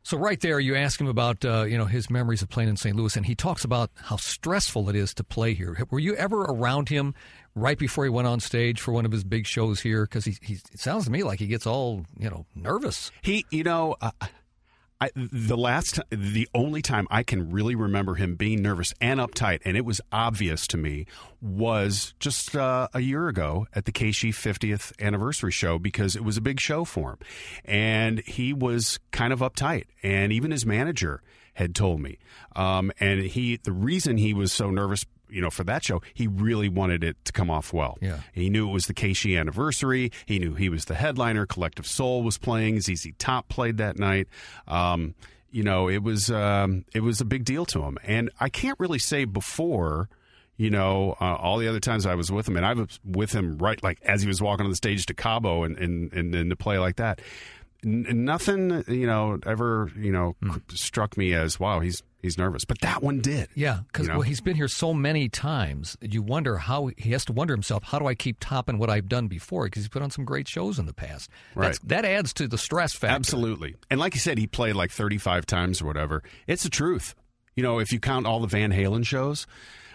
So 0.09 0.17
right 0.17 0.41
there, 0.41 0.59
you 0.59 0.75
ask 0.75 0.99
him 0.99 1.07
about 1.07 1.45
uh, 1.45 1.65
you 1.65 1.77
know 1.77 1.85
his 1.85 2.09
memories 2.09 2.41
of 2.41 2.49
playing 2.49 2.71
in 2.71 2.79
St. 2.79 2.97
Louis, 2.97 3.15
and 3.15 3.27
he 3.27 3.35
talks 3.35 3.63
about 3.63 3.91
how 3.95 4.17
stressful 4.17 4.89
it 4.89 4.97
is 4.97 5.13
to 5.13 5.23
play 5.23 5.53
here. 5.53 5.77
Were 5.91 5.99
you 5.99 6.15
ever 6.15 6.45
around 6.45 6.89
him 6.89 7.15
right 7.55 7.79
before 7.79 8.05
he 8.05 8.11
went 8.11 8.27
on 8.27 8.41
stage 8.41 8.81
for 8.81 8.93
one 8.93 9.05
of 9.05 9.13
his 9.13 9.23
big 9.23 9.47
shows 9.47 9.81
here? 9.81 10.05
Because 10.07 10.25
he, 10.25 10.39
he 10.41 10.61
sounds 10.77 11.05
to 11.05 11.11
me 11.11 11.25
like 11.25 11.41
he 11.41 11.47
gets 11.47 11.67
all 11.67 12.07
you 12.19 12.31
know 12.31 12.47
nervous. 12.55 13.11
He, 13.21 13.45
you 13.51 13.65
know, 13.65 13.97
uh, 14.01 14.13
I, 15.01 15.11
the 15.15 15.57
last, 15.57 16.01
the 16.11 16.49
only 16.55 16.83
time 16.83 17.07
I 17.11 17.23
can 17.23 17.53
really 17.53 17.77
remember 17.77 18.17
him 18.17 18.35
being 18.35 18.63
nervous 18.63 18.93
and 19.01 19.21
uptight, 19.21 19.61
and 19.65 19.77
it 19.77 19.85
was 19.85 20.01
obvious 20.11 20.67
to 20.69 20.77
me, 20.77 21.07
was 21.41 22.15
just 22.19 22.57
uh, 22.57 22.89
a 22.93 23.01
year 23.01 23.29
ago 23.29 23.67
at 23.75 23.85
the 23.85 23.93
KSHE 23.93 24.31
50th 24.31 24.93
anniversary 25.01 25.53
show 25.53 25.79
because 25.79 26.17
it 26.17 26.25
was 26.25 26.37
a 26.37 26.41
big 26.41 26.59
show 26.59 26.85
for 26.85 27.11
him, 27.11 27.19
and 27.65 28.21
he 28.27 28.53
was 28.53 28.99
kind 29.13 29.33
of 29.33 29.39
uptight, 29.39 29.85
and 30.03 30.33
even 30.33 30.51
his 30.51 30.67
manager 30.67 31.23
had 31.55 31.77
told 31.77 32.01
me, 32.01 32.19
um, 32.57 32.91
and 32.99 33.21
he, 33.21 33.57
the 33.57 33.73
reason 33.73 34.17
he 34.17 34.35
was 34.35 34.53
so 34.53 34.71
nervous 34.71 35.05
you 35.31 35.41
know, 35.41 35.51
for 35.51 35.65
that 35.65 35.85
show, 35.85 36.03
he 36.15 36.27
really 36.27 36.69
wanted 36.69 37.05
it 37.05 37.17
to 37.25 37.33
come 37.33 37.51
off 37.51 37.73
well. 37.73 37.99
Yeah. 38.01 38.21
He 38.33 38.51
knew 38.51 38.69
it 38.69 38.73
was 38.73 38.87
the 38.87 38.95
KSHE 38.95 39.39
anniversary. 39.39 40.13
He 40.27 40.39
knew 40.39 40.55
he 40.55 40.69
was 40.69 40.87
the 40.87 40.95
headliner. 40.95 41.47
Collective 41.47 41.87
Soul 41.87 42.23
was 42.23 42.39
playing. 42.39 42.81
ZZ 42.81 43.09
Top 43.19 43.49
played 43.49 43.79
that 43.79 43.99
night. 43.99 44.29
Um, 44.67 45.15
you 45.51 45.63
know, 45.63 45.89
it 45.89 46.03
was 46.03 46.31
um, 46.31 46.85
it 46.95 47.01
was 47.01 47.21
a 47.21 47.25
big 47.25 47.45
deal 47.45 47.65
to 47.67 47.83
him, 47.83 47.99
and 48.05 48.31
I 48.39 48.49
can't 48.49 48.79
really 48.79 48.99
say 48.99 49.25
before. 49.25 50.09
You 50.57 50.71
know, 50.71 51.17
uh, 51.21 51.37
all 51.37 51.59
the 51.59 51.69
other 51.69 51.79
times 51.79 52.05
I 52.05 52.17
was 52.17 52.33
with 52.33 52.49
him, 52.49 52.57
and 52.57 52.67
I 52.67 52.73
was 52.73 52.99
with 53.05 53.31
him 53.33 53.59
right 53.59 53.81
like 53.83 54.01
as 54.03 54.23
he 54.23 54.29
was 54.29 54.43
walking 54.43 54.65
on 54.65 54.71
the 54.71 54.77
stage 54.77 55.07
to 55.07 55.15
Cabo 55.15 55.63
and 55.63 55.79
and, 55.79 56.13
and, 56.13 56.35
and 56.35 56.51
to 56.51 56.57
play 56.57 56.79
like 56.79 56.97
that. 56.97 57.21
N- 57.85 58.25
nothing, 58.25 58.83
you 58.89 59.07
know, 59.07 59.39
ever 59.47 59.91
you 59.97 60.11
know 60.11 60.35
struck 60.69 61.17
me 61.17 61.33
as 61.33 61.61
wow, 61.61 61.79
he's 61.79 62.03
he's 62.23 62.39
nervous, 62.39 62.65
but 62.65 62.81
that 62.81 63.03
one 63.03 63.21
did. 63.21 63.49
Yeah, 63.55 63.81
because 63.87 64.07
You 64.07 64.13
know? 64.13 64.19
well, 64.19 64.23
he's 64.29 64.41
been 64.41 64.57
here 64.57 64.69
so 64.69 64.93
many 64.93 65.29
times. 65.29 65.97
You 66.01 66.23
wonder 66.23 66.59
how 66.59 66.91
he 66.97 67.13
has 67.13 67.25
to 67.27 67.33
wonder 67.33 67.55
himself. 67.55 67.85
How 67.85 67.99
do 67.99 68.07
I 68.07 68.15
keep 68.15 68.37
topping 68.41 68.79
what 68.79 68.91
I've 68.91 69.09
done 69.09 69.29
before? 69.29 69.65
Because 69.65 69.83
he's 69.85 69.89
put 69.89 70.03
on 70.03 70.11
some 70.11 70.25
great 70.25 70.49
shows 70.49 70.79
in 70.79 70.87
the 70.87 70.95
past. 70.95 71.31
That's, 71.55 71.79
Right. 71.83 71.89
That 71.89 72.05
adds 72.05 72.33
to 72.35 72.49
the 72.49 72.59
stress 72.59 72.93
factor. 72.95 73.15
Absolutely. 73.15 73.77
And 73.91 74.01
like 74.01 74.15
you 74.15 74.21
said, 74.21 74.39
he 74.39 74.47
played 74.47 74.75
like 74.77 74.91
35 74.91 75.47
times 75.47 75.81
or 75.83 75.87
whatever. 75.87 76.23
It's 76.47 76.63
the 76.63 76.71
truth. 76.71 77.15
You 77.57 77.63
know, 77.63 77.79
if 77.79 77.93
you 77.93 77.99
count 78.01 78.27
all 78.27 78.41
the 78.41 78.47
Van 78.47 78.73
Halen 78.73 79.05
shows, 79.05 79.47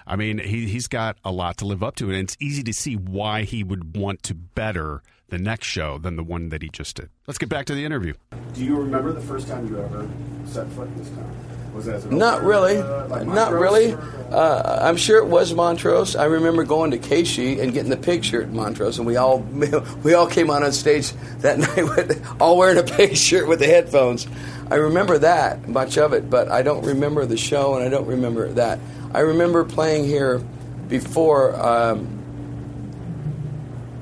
I 0.05 0.17
mean, 0.17 0.37
he, 0.37 0.67
he's 0.67 0.87
got 0.87 1.17
a 1.23 1.31
lot 1.31 1.57
to 1.57 1.65
live 1.65 1.81
up 1.81 1.95
to. 1.97 2.09
And 2.09 2.15
it's 2.15 2.35
easy 2.39 2.61
to 2.63 2.73
see 2.73 2.95
why 2.95 3.43
he 3.43 3.63
would 3.63 3.95
want 3.95 4.21
to 4.23 4.33
better 4.35 5.01
the 5.33 5.39
next 5.39 5.65
show 5.65 5.97
than 5.97 6.15
the 6.15 6.23
one 6.23 6.49
that 6.49 6.61
he 6.61 6.69
just 6.69 6.95
did. 6.95 7.09
Let's 7.25 7.39
get 7.39 7.49
back 7.49 7.65
to 7.65 7.73
the 7.73 7.83
interview. 7.83 8.13
Do 8.53 8.63
you 8.63 8.75
remember 8.77 9.11
the 9.11 9.21
first 9.21 9.47
time 9.47 9.67
you 9.67 9.81
ever 9.81 10.07
set 10.45 10.67
foot 10.73 10.87
in 10.87 10.97
this 10.99 11.09
town? 11.09 11.35
Was 11.73 11.85
that 11.87 12.11
Not 12.11 12.43
really. 12.43 12.77
uh, 12.77 13.07
like 13.07 13.25
Not 13.25 13.51
really. 13.51 13.95
Uh, 14.29 14.79
I'm 14.87 14.95
sure 14.95 15.17
it 15.17 15.25
was 15.25 15.51
Montrose. 15.55 16.15
I 16.15 16.25
remember 16.25 16.63
going 16.63 16.91
to 16.91 16.99
KSHE 16.99 17.59
and 17.59 17.73
getting 17.73 17.89
the 17.89 17.97
picture 17.97 18.43
at 18.43 18.51
Montrose, 18.51 18.99
and 18.99 19.07
we 19.07 19.15
all 19.15 19.39
we 20.03 20.13
all 20.13 20.27
came 20.27 20.51
out 20.51 20.61
on 20.61 20.71
stage 20.71 21.11
that 21.39 21.57
night 21.75 21.77
with 21.83 22.23
all 22.39 22.55
wearing 22.55 22.77
a 22.77 22.83
pink 22.83 23.15
shirt 23.15 23.47
with 23.47 23.57
the 23.57 23.65
headphones. 23.65 24.27
I 24.69 24.75
remember 24.75 25.17
that 25.17 25.67
much 25.67 25.97
of 25.97 26.13
it, 26.13 26.29
but 26.29 26.47
I 26.51 26.61
don't 26.61 26.85
remember 26.85 27.25
the 27.25 27.37
show, 27.37 27.73
and 27.73 27.83
I 27.83 27.89
don't 27.89 28.05
remember 28.05 28.49
that. 28.49 28.77
I 29.11 29.21
remember 29.21 29.63
playing 29.63 30.05
here 30.05 30.43
before 30.89 31.55
um, 31.59 32.12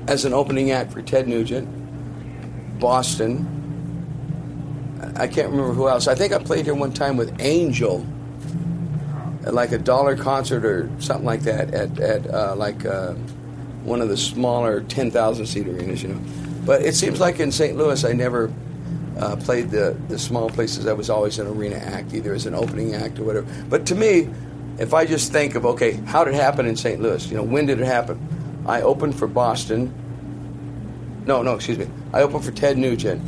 as 0.08 0.24
an 0.24 0.32
opening 0.32 0.70
act 0.70 0.92
for 0.92 1.02
Ted 1.02 1.28
Nugent, 1.28 1.68
Boston. 2.78 3.48
I 5.16 5.26
can't 5.26 5.50
remember 5.50 5.72
who 5.72 5.88
else. 5.88 6.08
I 6.08 6.14
think 6.14 6.32
I 6.32 6.38
played 6.38 6.64
here 6.64 6.74
one 6.74 6.92
time 6.92 7.16
with 7.16 7.40
Angel 7.40 8.06
at 9.44 9.54
like 9.54 9.72
a 9.72 9.78
dollar 9.78 10.16
concert 10.16 10.64
or 10.64 10.90
something 11.00 11.26
like 11.26 11.42
that 11.42 11.74
at, 11.74 11.98
at 11.98 12.32
uh, 12.32 12.54
like 12.56 12.84
uh, 12.86 13.14
one 13.84 14.00
of 14.00 14.08
the 14.08 14.16
smaller 14.16 14.80
10,000 14.82 15.46
seat 15.46 15.66
arenas, 15.66 16.02
you 16.02 16.10
know. 16.10 16.20
But 16.64 16.82
it 16.82 16.94
seems 16.94 17.18
like 17.18 17.40
in 17.40 17.50
St. 17.50 17.76
Louis, 17.76 18.04
I 18.04 18.12
never 18.12 18.52
uh, 19.18 19.36
played 19.36 19.70
the, 19.70 19.96
the 20.08 20.18
small 20.18 20.48
places. 20.48 20.86
I 20.86 20.92
was 20.92 21.10
always 21.10 21.38
an 21.38 21.48
arena 21.48 21.76
act, 21.76 22.14
either 22.14 22.32
as 22.34 22.46
an 22.46 22.54
opening 22.54 22.94
act 22.94 23.18
or 23.18 23.24
whatever. 23.24 23.46
But 23.68 23.86
to 23.86 23.94
me, 23.94 24.28
if 24.78 24.94
I 24.94 25.04
just 25.04 25.32
think 25.32 25.54
of, 25.54 25.66
okay, 25.66 25.92
how 25.92 26.24
did 26.24 26.34
it 26.34 26.40
happen 26.40 26.66
in 26.66 26.76
St. 26.76 27.00
Louis? 27.00 27.26
You 27.28 27.36
know, 27.36 27.42
when 27.42 27.66
did 27.66 27.80
it 27.80 27.86
happen? 27.86 28.20
I 28.66 28.82
opened 28.82 29.18
for 29.18 29.26
Boston. 29.26 29.92
No, 31.26 31.42
no, 31.42 31.54
excuse 31.54 31.78
me. 31.78 31.88
I 32.12 32.22
opened 32.22 32.44
for 32.44 32.52
Ted 32.52 32.78
Nugent. 32.78 33.22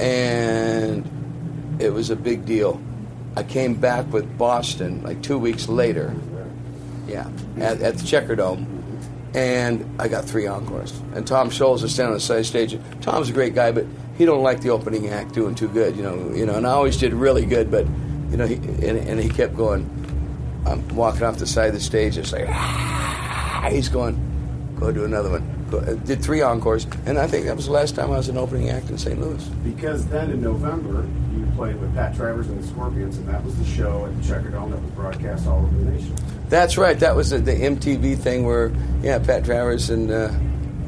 And 0.00 1.08
it 1.80 1.90
was 1.90 2.10
a 2.10 2.16
big 2.16 2.44
deal. 2.44 2.80
I 3.36 3.42
came 3.42 3.74
back 3.74 4.12
with 4.12 4.36
Boston 4.36 5.02
like 5.02 5.22
two 5.22 5.38
weeks 5.38 5.68
later, 5.68 6.14
Yeah, 7.06 7.30
at, 7.58 7.80
at 7.80 7.98
the 7.98 8.04
Checker 8.04 8.36
Dome. 8.36 8.66
And 9.34 9.88
I 9.98 10.08
got 10.08 10.24
three 10.24 10.46
encores. 10.46 10.92
And 11.14 11.26
Tom 11.26 11.48
Scholz 11.48 11.82
is 11.82 11.94
standing 11.94 12.12
on 12.12 12.14
the 12.14 12.20
side 12.20 12.44
stage. 12.44 12.78
Tom's 13.00 13.30
a 13.30 13.32
great 13.32 13.54
guy, 13.54 13.72
but 13.72 13.86
he 14.18 14.26
don't 14.26 14.42
like 14.42 14.60
the 14.60 14.70
opening 14.70 15.08
act 15.08 15.32
doing 15.32 15.54
too 15.54 15.68
good, 15.68 15.96
you 15.96 16.02
know. 16.02 16.30
You 16.34 16.44
know, 16.44 16.54
and 16.54 16.66
I 16.66 16.70
always 16.72 16.98
did 16.98 17.14
really 17.14 17.46
good, 17.46 17.70
but 17.70 17.86
you 18.30 18.36
know, 18.36 18.46
he, 18.46 18.56
and, 18.56 18.98
and 18.98 19.20
he 19.20 19.30
kept 19.30 19.56
going. 19.56 19.88
I'm 20.66 20.86
walking 20.94 21.22
off 21.22 21.38
the 21.38 21.46
side 21.46 21.68
of 21.68 21.74
the 21.74 21.80
stage. 21.80 22.18
It's 22.18 22.32
like 22.32 22.46
ah, 22.48 23.21
he's 23.70 23.88
going, 23.88 24.74
go 24.78 24.92
do 24.92 25.04
another 25.04 25.30
one. 25.30 25.66
Go, 25.70 25.78
uh, 25.78 25.94
did 25.94 26.22
three 26.22 26.42
encores, 26.42 26.86
and 27.06 27.18
I 27.18 27.26
think 27.26 27.46
that 27.46 27.56
was 27.56 27.66
the 27.66 27.72
last 27.72 27.94
time 27.94 28.10
I 28.10 28.16
was 28.18 28.28
an 28.28 28.36
opening 28.36 28.68
act 28.70 28.90
in 28.90 28.98
St. 28.98 29.18
Louis. 29.20 29.42
Because 29.64 30.06
then 30.08 30.30
in 30.30 30.42
November 30.42 31.06
you 31.34 31.46
played 31.56 31.80
with 31.80 31.94
Pat 31.94 32.14
Travers 32.14 32.46
and 32.48 32.62
the 32.62 32.66
Scorpions, 32.66 33.16
and 33.16 33.26
that 33.28 33.42
was 33.42 33.56
the 33.56 33.64
show 33.64 34.04
at 34.06 34.14
the 34.20 34.28
Checker 34.28 34.50
Dome 34.50 34.70
that 34.70 34.82
was 34.82 34.90
broadcast 34.92 35.46
all 35.46 35.60
over 35.64 35.76
the 35.78 35.90
nation. 35.90 36.14
That's 36.50 36.76
right. 36.76 36.98
That 36.98 37.16
was 37.16 37.30
the, 37.30 37.38
the 37.38 37.52
MTV 37.54 38.18
thing 38.18 38.44
where, 38.44 38.70
yeah, 39.02 39.18
Pat 39.18 39.44
Travers 39.46 39.88
and 39.88 40.10
uh, 40.10 40.28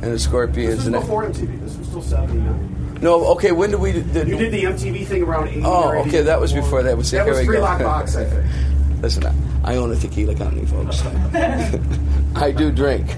and 0.02 0.12
the 0.12 0.18
Scorpions. 0.18 0.68
This 0.68 0.76
was 0.78 0.86
and 0.88 0.96
before 0.96 1.24
MTV. 1.24 1.60
This 1.62 1.76
was 1.78 1.86
still 1.88 2.02
'79. 2.02 2.98
no, 3.00 3.24
okay. 3.28 3.52
When 3.52 3.70
did 3.70 3.80
we? 3.80 3.92
Did, 3.92 4.28
You 4.28 4.36
did 4.36 4.52
the 4.52 4.64
MTV 4.64 5.06
thing 5.06 5.22
around 5.22 5.48
80 5.48 5.62
Oh, 5.64 5.92
okay, 6.06 6.20
that 6.22 6.38
was 6.38 6.52
before 6.52 6.82
that. 6.82 6.94
Was- 6.94 7.10
that 7.12 7.24
here 7.24 7.32
was 7.34 7.44
Three. 7.46 7.58
Lock 7.58 7.78
Box, 7.80 8.16
I 8.16 8.24
think. 8.26 8.44
Listen, 9.02 9.22
I, 9.64 9.76
own 9.76 9.92
a 9.92 9.96
tequila 9.96 10.34
company, 10.34 10.66
folks. 10.66 11.02
I 12.36 12.52
do 12.52 12.70
drink. 12.70 13.16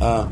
Uh, 0.00 0.28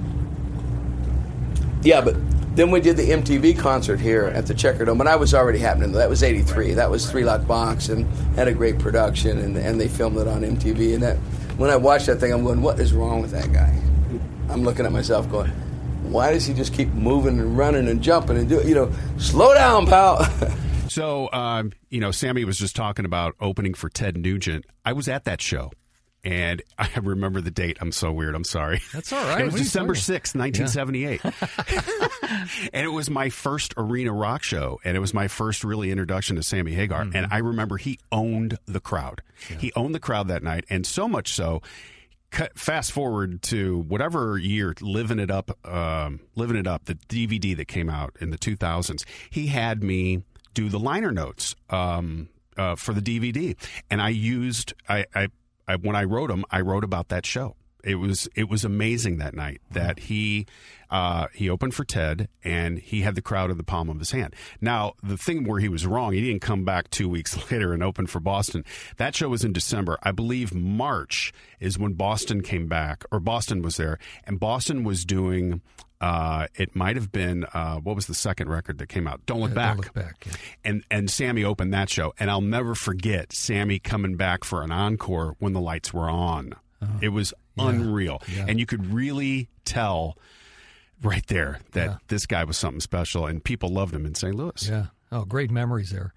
yeah, 1.83 2.01
but 2.01 2.17
then 2.57 2.71
we 2.73 2.81
did 2.81 2.97
the 2.97 3.11
MTV 3.11 3.57
concert 3.59 4.01
here 4.01 4.25
at 4.25 4.47
the 4.47 4.55
Checker 4.55 4.85
Dome, 4.85 5.01
and 5.01 5.09
I 5.09 5.17
was 5.17 5.33
already 5.33 5.59
happening. 5.59 5.93
That 5.93 6.09
was 6.09 6.23
'83. 6.23 6.75
That 6.75 6.91
was 6.91 7.09
Three 7.09 7.23
Lock 7.25 7.47
Box, 7.47 7.89
and 7.89 8.05
had 8.35 8.49
a 8.49 8.53
great 8.53 8.79
production, 8.79 9.39
and 9.39 9.57
and 9.57 9.81
they 9.81 9.87
filmed 9.87 10.19
it 10.19 10.27
on 10.27 10.43
MTV. 10.43 10.95
And 10.95 11.03
that 11.03 11.17
when 11.57 11.71
I 11.71 11.77
watched 11.77 12.07
that 12.07 12.19
thing, 12.19 12.33
I'm 12.33 12.43
going, 12.43 12.61
"What 12.61 12.81
is 12.81 12.93
wrong 12.93 13.23
with 13.23 13.31
that 13.31 13.53
guy?" 13.53 13.79
I'm 14.49 14.65
looking 14.65 14.87
at 14.87 14.93
myself, 14.93 15.31
going, 15.31 15.51
"Why 16.03 16.33
does 16.33 16.47
he 16.47 16.55
just 16.55 16.75
keep 16.75 16.89
moving 16.95 17.39
and 17.39 17.57
running 17.57 17.89
and 17.89 18.03
jumping 18.03 18.37
and 18.37 18.49
do? 18.49 18.61
You 18.67 18.75
know, 18.75 18.93
slow 19.19 19.55
down, 19.55 19.87
pal." 19.87 20.27
So, 20.99 21.31
um, 21.33 21.71
you 21.91 22.01
know, 22.01 22.11
Sammy 22.11 22.45
was 22.45 22.59
just 22.59 22.75
talking 22.75 23.05
about 23.05 23.37
opening 23.41 23.73
for 23.75 23.89
Ted 23.89 24.17
Nugent. 24.17 24.65
I 24.85 24.95
was 24.95 25.07
at 25.07 25.27
that 25.27 25.41
show. 25.41 25.71
And 26.25 26.61
I 26.79 26.91
remember 27.01 27.41
the 27.41 27.53
date. 27.53 27.79
I'm 27.81 27.93
so 27.93 28.11
weird. 28.11 28.35
I'm 28.35 28.43
sorry. 28.43 28.83
That's 28.93 29.13
all 29.13 29.23
right. 29.23 29.43
It 29.43 29.45
was 29.45 29.53
What 29.53 29.63
December 29.63 29.95
talking 29.95 30.17
6th, 30.17 30.35
1978. 30.35 31.21
and 32.73 32.85
it 32.85 32.89
was 32.89 33.09
my 33.09 33.31
first 33.31 33.75
arena 33.77 34.13
rock 34.13 34.43
show. 34.43 34.81
And 34.83 34.97
it 34.97 35.01
was 35.01 35.15
my 35.15 35.29
first 35.29 35.63
really 35.63 35.93
introduction 35.93 36.35
to 36.35 36.43
Sammy 36.43 36.73
Hagar. 36.73 37.05
Mm-hmm. 37.05 37.15
And 37.17 37.29
I 37.31 37.39
remember 37.39 37.77
he 37.77 38.01
owned 38.11 38.59
the 38.67 38.81
crowd. 38.81 39.23
He 39.57 39.73
owned 39.77 39.95
the 39.95 40.01
crowd 40.01 40.27
that 40.27 40.43
night. 40.43 40.65
And 40.69 40.85
so 40.85 41.07
much 41.07 41.33
so, 41.33 41.63
cut, 42.33 42.59
fast 42.59 42.91
forward 42.91 43.41
to 43.43 43.85
whatever 43.87 44.37
year, 44.37 44.75
living 44.81 45.21
it 45.21 45.31
up, 45.31 45.65
um, 45.65 46.19
living 46.35 46.57
it 46.57 46.67
up, 46.67 46.87
the 46.87 46.97
DVD 46.97 47.57
that 47.57 47.69
came 47.69 47.89
out 47.89 48.17
in 48.21 48.31
the 48.31 48.39
2000s. 48.39 49.05
He 49.31 49.47
had 49.47 49.85
me 49.85 50.25
do 50.59 50.69
the 50.69 50.79
liner 50.81 51.13
notes 51.13 51.55
um, 51.71 52.29
uh, 52.57 52.75
for 52.75 52.93
the 52.93 53.01
DVD, 53.01 53.55
and 53.91 54.03
I 54.03 54.09
used 54.09 54.75
I, 54.89 55.05
I, 55.15 55.29
I 55.69 55.77
when 55.77 55.95
I 55.95 56.03
wrote 56.03 56.31
them, 56.31 56.45
I 56.51 56.63
wrote 56.63 56.83
about 56.83 57.09
that 57.09 57.25
show. 57.25 57.55
It 57.85 57.97
was 57.97 58.29
it 58.35 58.49
was 58.49 58.65
amazing 58.65 59.19
that 59.19 59.35
night 59.35 59.61
that 59.71 59.99
he 60.01 60.47
uh, 60.91 61.27
he 61.35 61.49
opened 61.51 61.75
for 61.75 61.85
Ted 61.85 62.29
and 62.43 62.79
he 62.79 63.03
had 63.03 63.15
the 63.15 63.23
crowd 63.23 63.51
in 63.51 63.57
the 63.57 63.63
palm 63.63 63.89
of 63.89 63.99
his 63.99 64.11
hand. 64.11 64.35
Now 64.61 64.95
the 65.03 65.17
thing 65.17 65.45
where 65.45 65.61
he 65.61 65.69
was 65.69 65.87
wrong, 65.87 66.13
he 66.13 66.21
didn't 66.21 66.41
come 66.43 66.65
back 66.65 66.91
two 66.91 67.09
weeks 67.09 67.51
later 67.53 67.73
and 67.73 67.83
open 67.83 68.07
for 68.07 68.21
Boston. 68.21 68.65
That 68.97 69.15
show 69.15 69.29
was 69.29 69.45
in 69.45 69.53
December, 69.53 69.99
I 70.03 70.13
believe. 70.13 70.55
March 70.55 71.33
is 71.61 71.79
when 71.79 71.93
Boston 71.93 72.43
came 72.43 72.67
back, 72.69 73.05
or 73.11 73.21
Boston 73.21 73.63
was 73.63 73.77
there, 73.77 73.99
and 74.25 74.41
Boston 74.41 74.83
was 74.85 75.05
doing. 75.05 75.61
Uh, 76.01 76.47
it 76.55 76.77
might 76.77 76.95
have 76.95 77.11
been 77.11 77.45
uh, 77.53 77.77
what 77.77 77.97
was 77.97 78.07
the 78.07 78.15
second 78.15 78.49
record 78.49 78.79
that 78.79 78.89
came 78.89 79.09
out? 79.09 79.21
Don't 79.27 79.41
look 79.41 79.51
Yeah, 79.51 79.55
back. 79.55 79.75
Don't 79.77 79.85
Look 79.85 79.95
Back, 79.95 80.27
yeah. 80.27 80.33
And 80.65 80.85
and 80.91 81.11
Sammy 81.11 81.43
opened 81.45 81.75
that 81.75 81.91
show, 81.91 82.13
and 82.21 82.31
I'll 82.31 82.41
never 82.41 82.75
forget 82.77 83.33
Sammy 83.33 83.79
coming 83.81 84.17
back 84.17 84.45
for 84.45 84.63
an 84.63 84.71
encore 84.71 85.35
when 85.41 85.53
the 85.55 85.61
lights 85.61 85.93
were 85.93 86.09
on. 86.09 86.55
It 87.01 87.09
was 87.09 87.35
unreal, 87.59 88.19
Uh-huh. 88.23 88.33
Yeah. 88.37 88.45
and 88.49 88.61
you 88.61 88.67
could 88.67 88.93
really 88.93 89.49
tell 89.65 90.17
right 91.03 91.27
there 91.27 91.59
that 91.73 91.87
Yeah. 91.87 91.97
this 92.09 92.27
guy 92.27 92.45
was 92.45 92.57
something 92.57 92.81
special, 92.81 93.27
and 93.27 93.43
people 93.43 93.69
loved 93.69 93.95
him 93.95 94.05
in 94.07 94.15
St. 94.15 94.35
Louis. 94.35 94.69
Yeah. 94.69 94.87
Oh, 95.11 95.25
great 95.25 95.51
memories 95.51 95.91
there. 95.91 96.13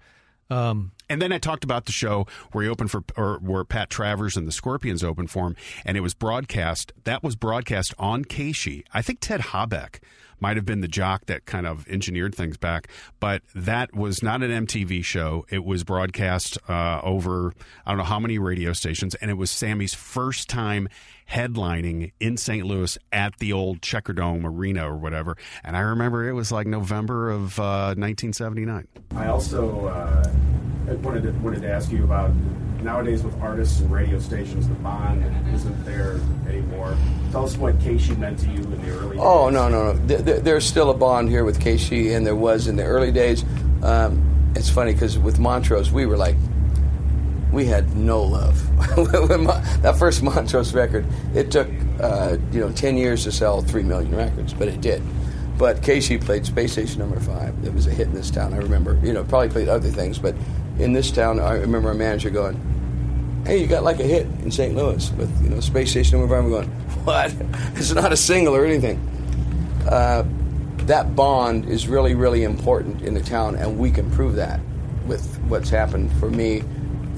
Um, 0.50 0.92
And 1.08 1.20
then 1.20 1.32
I 1.32 1.38
talked 1.38 1.64
about 1.64 1.86
the 1.86 1.92
show 1.92 2.26
where 2.52 2.64
he 2.64 2.70
opened 2.70 2.90
for, 2.90 3.04
or 3.16 3.38
where 3.38 3.64
Pat 3.64 3.90
Travers 3.90 4.36
and 4.36 4.46
the 4.46 4.52
Scorpions 4.52 5.04
opened 5.04 5.30
for 5.30 5.46
him, 5.46 5.56
and 5.84 5.96
it 5.96 6.00
was 6.00 6.14
broadcast. 6.14 6.92
That 7.04 7.22
was 7.22 7.36
broadcast 7.36 7.94
on 7.98 8.24
KSHE. 8.24 8.84
I 8.94 9.02
think 9.02 9.20
Ted 9.20 9.40
Habeck 9.40 10.00
might 10.42 10.56
have 10.56 10.66
been 10.66 10.80
the 10.80 10.88
jock 10.88 11.26
that 11.26 11.46
kind 11.46 11.66
of 11.68 11.86
engineered 11.86 12.34
things 12.34 12.56
back, 12.56 12.88
but 13.20 13.42
that 13.54 13.94
was 13.94 14.24
not 14.24 14.42
an 14.42 14.66
MTV 14.66 15.04
show. 15.04 15.46
It 15.48 15.64
was 15.64 15.84
broadcast 15.84 16.58
uh, 16.68 17.00
over 17.02 17.54
I 17.86 17.92
don't 17.92 17.98
know 17.98 18.04
how 18.04 18.18
many 18.18 18.38
radio 18.38 18.72
stations, 18.72 19.14
and 19.14 19.30
it 19.30 19.34
was 19.34 19.52
Sammy's 19.52 19.94
first 19.94 20.50
time 20.50 20.88
headlining 21.30 22.12
in 22.18 22.36
St. 22.36 22.66
Louis 22.66 22.98
at 23.12 23.38
the 23.38 23.52
old 23.52 23.82
Checker 23.82 24.12
Dome 24.12 24.44
Arena 24.44 24.90
or 24.90 24.96
whatever. 24.96 25.36
And 25.62 25.76
I 25.76 25.80
remember 25.80 26.28
it 26.28 26.32
was 26.32 26.50
like 26.50 26.66
November 26.66 27.30
of 27.30 27.58
uh, 27.60 27.94
1979. 27.96 28.88
I 29.14 29.26
also 29.28 29.86
uh, 29.86 30.28
wanted 31.02 31.22
to, 31.24 31.30
wanted 31.42 31.62
to 31.62 31.70
ask 31.70 31.90
you 31.90 32.04
about 32.04 32.30
nowadays 32.82 33.22
with 33.22 33.40
artists 33.40 33.80
and 33.80 33.90
radio 33.92 34.18
stations, 34.18 34.68
the 34.68 34.74
bond 34.74 35.24
isn't 35.54 35.84
there 35.84 36.20
anymore. 36.48 36.96
Tell 37.30 37.44
us 37.44 37.56
what 37.56 37.78
KSHE 37.78 38.18
meant 38.18 38.38
to 38.40 38.46
you 38.48 38.58
in 38.58 38.82
the 38.82 38.90
early 38.90 39.16
days. 39.16 39.20
Oh 39.24 39.48
no 39.50 39.68
no 39.68 39.92
no! 39.92 40.06
Th- 40.08 40.42
There's 40.42 40.64
still 40.66 40.90
a 40.90 40.94
bond 40.94 41.28
here 41.28 41.44
with 41.44 41.60
KSHE, 41.60 42.16
and 42.16 42.26
there 42.26 42.36
was 42.36 42.66
in 42.66 42.76
the 42.76 42.84
early 42.84 43.12
days. 43.12 43.44
Um, 43.82 44.52
it's 44.56 44.68
funny 44.68 44.92
because 44.92 45.18
with 45.18 45.38
Montrose, 45.38 45.90
we 45.92 46.04
were 46.06 46.16
like, 46.16 46.36
we 47.52 47.64
had 47.66 47.96
no 47.96 48.22
love. 48.22 48.60
That 49.82 49.96
first 49.98 50.22
Montrose 50.22 50.74
record, 50.74 51.06
it 51.34 51.50
took 51.50 51.68
uh, 52.00 52.36
you 52.50 52.60
know 52.60 52.72
ten 52.72 52.96
years 52.96 53.24
to 53.24 53.32
sell 53.32 53.62
three 53.62 53.82
million 53.82 54.14
records, 54.14 54.52
but 54.52 54.68
it 54.68 54.80
did. 54.80 55.02
But 55.58 55.82
KSHE 55.82 56.24
played 56.24 56.44
Space 56.46 56.72
Station 56.72 56.98
Number 56.98 57.20
Five. 57.20 57.54
It 57.64 57.72
was 57.72 57.86
a 57.86 57.90
hit 57.90 58.08
in 58.08 58.14
this 58.14 58.30
town. 58.30 58.52
I 58.54 58.56
remember. 58.58 58.98
You 59.02 59.12
know, 59.12 59.22
probably 59.22 59.48
played 59.50 59.68
other 59.68 59.88
things, 59.90 60.18
but 60.18 60.34
in 60.78 60.92
this 60.92 61.10
town, 61.10 61.38
I 61.40 61.54
remember 61.54 61.88
our 61.88 61.94
manager 61.94 62.30
going, 62.30 62.60
hey, 63.46 63.60
you 63.60 63.66
got 63.66 63.82
like 63.82 64.00
a 64.00 64.04
hit 64.04 64.26
in 64.42 64.50
St. 64.50 64.74
Louis 64.74 65.10
with 65.12 65.42
you 65.42 65.50
know 65.50 65.60
Space 65.60 65.90
Station 65.90 66.20
Five. 66.20 66.32
I'm 66.32 66.50
going, 66.50 66.68
what? 67.04 67.34
It's 67.76 67.92
not 67.92 68.12
a 68.12 68.16
single 68.16 68.54
or 68.54 68.64
anything. 68.64 68.98
Uh, 69.88 70.24
that 70.86 71.14
bond 71.14 71.66
is 71.66 71.88
really, 71.88 72.14
really 72.14 72.44
important 72.44 73.02
in 73.02 73.14
the 73.14 73.22
town, 73.22 73.56
and 73.56 73.78
we 73.78 73.90
can 73.90 74.10
prove 74.10 74.36
that 74.36 74.60
with 75.06 75.38
what's 75.42 75.70
happened 75.70 76.12
for 76.18 76.30
me 76.30 76.60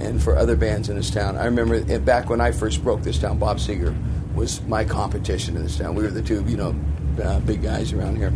and 0.01 0.23
for 0.23 0.37
other 0.37 0.57
bands 0.57 0.89
in 0.89 0.97
this 0.97 1.11
town. 1.11 1.37
I 1.37 1.45
remember 1.45 1.99
back 2.01 2.29
when 2.29 2.41
I 2.41 2.53
first 2.53 2.83
broke 2.83 3.03
this 3.03 3.19
town, 3.19 3.39
Bob 3.39 3.59
Seger 3.59 3.95
was 4.35 4.61
my 4.63 4.85
competition 4.85 5.57
in 5.57 5.63
this 5.63 5.79
town. 5.79 5.95
We 5.95 6.03
were 6.03 6.11
the 6.11 6.23
two, 6.23 6.45
you 6.47 6.57
know, 6.57 6.75
uh, 7.23 7.41
big 7.41 7.63
guys 7.63 7.93
around 7.93 8.17
here, 8.17 8.33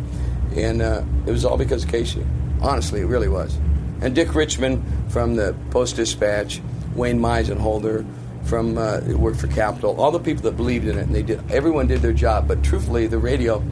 and 0.55 0.81
uh, 0.81 1.03
it 1.27 1.31
was 1.31 1.45
all 1.45 1.57
because 1.57 1.85
of 1.85 1.91
KSHE. 1.91 2.27
Honestly, 2.61 3.01
it 3.01 3.07
really 3.07 3.29
was. 3.29 3.59
And 4.01 4.15
Dick 4.15 4.35
Richmond 4.35 4.85
from 5.13 5.35
the 5.37 5.55
Post 5.71 5.97
Dispatch, 5.97 6.61
Wayne 6.95 7.19
Meisenholder 7.19 8.07
from 8.45 8.79
uh, 8.79 9.01
worked 9.17 9.41
for 9.41 9.49
Capitol, 9.49 10.01
all 10.01 10.11
the 10.11 10.19
people 10.21 10.43
that 10.45 10.57
believed 10.57 10.87
in 10.87 10.99
it, 10.99 11.03
and 11.03 11.15
they 11.15 11.23
did. 11.23 11.39
Everyone 11.51 11.87
did 11.87 12.01
their 12.01 12.13
job, 12.13 12.49
but 12.49 12.63
truthfully, 12.63 13.07
the 13.07 13.19
radio 13.19 13.63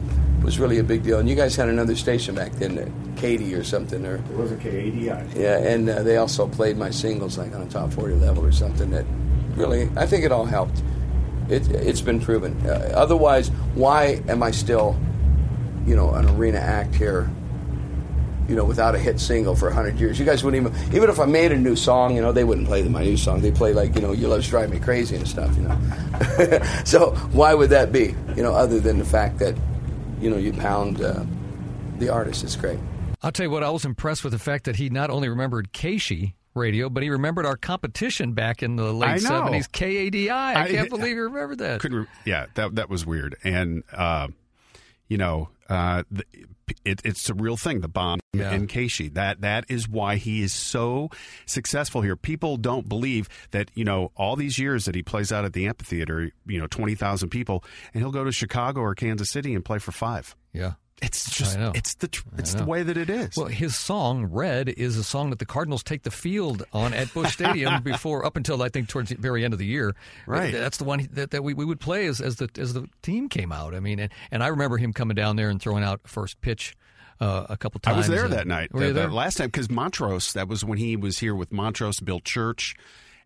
was 0.43 0.59
really 0.59 0.77
a 0.77 0.83
big 0.83 1.03
deal. 1.03 1.19
And 1.19 1.27
you 1.27 1.35
guys 1.35 1.55
had 1.55 1.67
another 1.67 1.95
station 1.95 2.35
back 2.35 2.51
then, 2.53 2.77
uh, 2.77 3.19
Katie 3.19 3.53
or 3.55 3.63
something, 3.63 4.05
or 4.05 4.15
It 4.17 4.37
was 4.37 4.51
a 4.51 4.55
KADI. 4.55 5.35
yeah, 5.35 5.57
and 5.57 5.89
uh, 5.89 6.03
they 6.03 6.17
also 6.17 6.47
played 6.47 6.77
my 6.77 6.91
singles 6.91 7.37
like 7.37 7.55
on 7.55 7.61
a 7.63 7.69
top 7.69 7.91
40 7.93 8.15
level 8.15 8.45
or 8.45 8.51
something 8.51 8.91
that 8.91 9.05
really, 9.55 9.89
I 9.95 10.05
think 10.05 10.23
it 10.23 10.31
all 10.31 10.45
helped. 10.45 10.83
It, 11.49 11.67
it's 11.71 12.01
been 12.01 12.19
proven. 12.19 12.55
Uh, 12.67 12.91
otherwise, 12.93 13.49
why 13.73 14.21
am 14.27 14.43
I 14.43 14.51
still, 14.51 14.95
you 15.87 15.95
know, 15.95 16.11
an 16.13 16.29
arena 16.29 16.59
act 16.59 16.93
here, 16.93 17.31
you 18.47 18.55
know, 18.55 18.63
without 18.65 18.95
a 18.95 18.99
hit 18.99 19.19
single 19.19 19.55
for 19.55 19.65
100 19.67 19.99
years? 19.99 20.17
You 20.19 20.25
guys 20.25 20.43
wouldn't 20.43 20.65
even, 20.67 20.93
even 20.95 21.09
if 21.09 21.19
I 21.19 21.25
made 21.25 21.51
a 21.51 21.57
new 21.57 21.75
song, 21.75 22.15
you 22.15 22.21
know, 22.21 22.31
they 22.31 22.43
wouldn't 22.43 22.67
play 22.67 22.83
my 22.83 23.03
new 23.03 23.17
song. 23.17 23.41
They 23.41 23.51
play 23.51 23.73
like, 23.73 23.95
you 23.95 24.01
know, 24.01 24.11
You 24.13 24.27
Love's 24.27 24.47
Drive 24.49 24.69
Me 24.69 24.79
Crazy 24.79 25.15
and 25.15 25.27
stuff, 25.27 25.55
you 25.57 25.63
know. 25.63 26.59
so 26.85 27.11
why 27.31 27.53
would 27.53 27.69
that 27.71 27.91
be, 27.91 28.15
you 28.35 28.43
know, 28.43 28.53
other 28.53 28.79
than 28.79 28.99
the 28.99 29.05
fact 29.05 29.39
that, 29.39 29.55
you 30.21 30.29
know, 30.29 30.37
you 30.37 30.53
pound 30.53 31.01
uh, 31.01 31.23
the 31.99 32.09
artist? 32.09 32.43
It's 32.43 32.55
great. 32.55 32.79
I'll 33.21 33.31
tell 33.31 33.45
you 33.45 33.49
what, 33.51 33.63
I 33.63 33.69
was 33.69 33.83
impressed 33.85 34.23
with 34.23 34.33
the 34.33 34.39
fact 34.39 34.65
that 34.65 34.75
he 34.75 34.89
not 34.89 35.09
only 35.09 35.27
remembered 35.27 35.73
KSHE 35.73 36.33
radio, 36.53 36.89
but 36.89 37.03
he 37.03 37.09
remembered 37.09 37.45
our 37.45 37.57
competition 37.57 38.33
back 38.33 38.63
in 38.63 38.75
the 38.77 38.91
late 38.93 39.21
70s, 39.21 39.69
KADI. 39.69 40.29
I, 40.29 40.63
I- 40.63 40.67
can't 40.69 40.89
believe 40.89 41.15
he 41.15 41.19
remembered 41.19 41.59
that. 41.59 41.79
couldn't. 41.81 41.97
Re- 41.99 42.07
yeah, 42.25 42.45
that 42.55 42.75
that 42.75 42.89
was 42.89 43.05
weird. 43.05 43.35
And 43.43 43.83
uh, 43.93 44.27
you 45.07 45.17
know, 45.17 45.49
uh, 45.69 46.03
the, 46.11 46.23
it, 46.85 47.01
it's 47.03 47.29
a 47.29 47.33
real 47.33 47.57
thing. 47.57 47.81
The 47.81 47.87
bomb 47.87 48.19
Yeah. 48.33 48.51
in 48.53 48.67
KSHE. 48.67 49.13
That 49.13 49.41
that 49.41 49.65
is 49.69 49.87
why 49.87 50.15
he 50.17 50.41
is 50.41 50.53
so 50.53 51.09
successful 51.45 52.01
here. 52.01 52.15
People 52.15 52.57
don't 52.57 52.87
believe 52.87 53.29
that 53.51 53.71
you 53.73 53.83
know 53.83 54.11
all 54.15 54.35
these 54.35 54.59
years 54.59 54.85
that 54.85 54.95
he 54.95 55.03
plays 55.03 55.31
out 55.31 55.45
at 55.45 55.53
the 55.53 55.67
amphitheater. 55.67 56.31
You 56.45 56.59
know, 56.59 56.67
twenty 56.67 56.95
thousand 56.95 57.29
people, 57.29 57.63
and 57.93 58.01
he'll 58.03 58.11
go 58.11 58.23
to 58.23 58.31
Chicago 58.31 58.81
or 58.81 58.95
Kansas 58.95 59.29
City 59.29 59.53
and 59.53 59.63
play 59.63 59.79
for 59.79 59.91
five. 59.91 60.35
Yeah. 60.53 60.73
It's 61.01 61.29
just 61.29 61.57
it's 61.75 61.93
the 61.95 62.07
tr- 62.07 62.23
it's 62.37 62.55
the 62.55 62.65
way 62.65 62.81
that 62.81 62.97
it 62.97 63.09
is. 63.09 63.37
Well, 63.37 63.45
his 63.45 63.75
song 63.77 64.25
"Red" 64.25 64.67
is 64.67 64.97
a 64.97 65.03
song 65.03 65.29
that 65.29 65.37
the 65.37 65.45
Cardinals 65.45 65.83
take 65.83 66.01
the 66.01 66.09
field 66.11 66.63
on 66.73 66.93
at 66.93 67.13
Busch 67.13 67.33
Stadium 67.33 67.83
before, 67.83 68.25
up 68.25 68.35
until 68.35 68.63
I 68.63 68.69
think 68.69 68.89
towards 68.89 69.09
the 69.09 69.15
very 69.15 69.45
end 69.45 69.53
of 69.53 69.59
the 69.59 69.65
year. 69.65 69.95
Right. 70.25 70.51
That's 70.51 70.77
the 70.77 70.85
one 70.85 71.07
that, 71.13 71.31
that 71.31 71.43
we, 71.43 71.53
we 71.53 71.65
would 71.65 71.79
play 71.79 72.07
as, 72.07 72.19
as 72.19 72.37
the 72.37 72.49
as 72.57 72.73
the 72.73 72.87
team 73.03 73.29
came 73.29 73.51
out. 73.51 73.75
I 73.75 73.79
mean, 73.79 73.99
and, 73.99 74.11
and 74.31 74.43
I 74.43 74.47
remember 74.47 74.77
him 74.77 74.91
coming 74.91 75.13
down 75.15 75.35
there 75.35 75.49
and 75.49 75.61
throwing 75.61 75.83
out 75.83 76.01
first 76.05 76.41
pitch 76.41 76.75
uh, 77.19 77.45
a 77.47 77.57
couple 77.57 77.79
times. 77.79 77.95
I 77.95 77.97
was 77.99 78.07
there 78.07 78.25
and- 78.25 78.33
that 78.33 78.47
night. 78.47 78.73
Were 78.73 78.81
you 78.81 78.87
the, 78.87 78.93
the 78.93 78.99
there? 79.01 79.11
last 79.11 79.37
time 79.37 79.47
because 79.47 79.69
Montrose. 79.69 80.33
That 80.33 80.47
was 80.47 80.65
when 80.65 80.79
he 80.79 80.95
was 80.95 81.19
here 81.19 81.35
with 81.35 81.51
Montrose, 81.51 81.99
Bill 81.99 82.19
Church, 82.21 82.75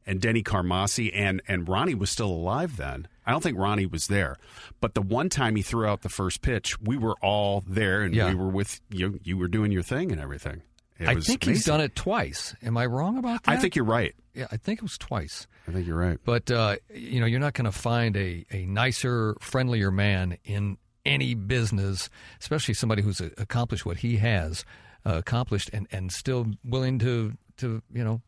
and 0.06 0.20
Denny 0.22 0.44
Carmassi, 0.44 1.12
and 1.14 1.42
and 1.48 1.68
Ronnie 1.68 1.96
was 1.96 2.10
still 2.10 2.30
alive 2.30 2.78
then. 2.78 3.08
I 3.26 3.32
don't 3.32 3.42
think 3.42 3.58
Ronnie 3.58 3.86
was 3.86 4.08
there, 4.08 4.38
but 4.80 4.94
the 4.96 5.02
one 5.02 5.30
time 5.30 5.56
he 5.56 5.62
threw 5.62 5.86
out 5.86 6.02
the 6.02 6.10
first 6.10 6.42
pitch, 6.42 6.80
we 6.82 6.98
were 6.98 7.16
all 7.22 7.64
there, 7.68 8.02
and 8.02 8.14
Yeah. 8.16 8.30
we 8.30 8.36
were 8.36 8.50
with 8.50 8.82
you. 8.90 9.20
You 9.24 9.38
were 9.38 9.48
doing 9.48 9.72
your 9.72 9.84
thing 9.84 10.12
and 10.12 10.20
everything. 10.20 10.64
It 11.00 11.08
I 11.08 11.16
think 11.16 11.44
he's 11.44 11.66
done 11.66 11.82
it 11.82 11.96
twice. 11.96 12.56
Am 12.62 12.78
I 12.78 12.86
wrong 12.86 13.18
about 13.18 13.44
that? 13.44 13.52
I 13.52 13.58
think 13.58 13.76
you're 13.76 13.86
right. 13.86 14.14
Yeah, 14.34 14.48
I 14.52 14.58
think 14.58 14.80
it 14.80 14.84
was 14.84 14.98
twice. 14.98 15.48
I 15.68 15.72
think 15.72 15.86
you're 15.88 15.98
right. 15.98 16.20
But 16.24 16.50
uh, 16.52 16.76
you 16.94 17.20
know, 17.20 17.26
you're 17.26 17.40
not 17.40 17.54
going 17.54 17.66
to 17.66 17.72
find 17.72 18.16
a, 18.16 18.46
a 18.52 18.66
nicer, 18.66 19.36
friendlier 19.40 19.92
man 19.92 20.38
in 20.46 20.78
any 21.06 21.34
business, 21.34 22.10
especially 22.40 22.76
somebody 22.76 23.02
who's 23.02 23.20
uh, 23.20 23.30
accomplished 23.38 23.86
what 23.86 23.98
he 23.98 24.18
has 24.18 24.64
uh, 25.06 25.16
accomplished, 25.16 25.70
and, 25.74 25.88
and 25.92 26.12
still 26.12 26.48
willing 26.64 26.98
to 27.00 27.34
to 27.58 27.82
you 27.92 28.04
know 28.04 28.22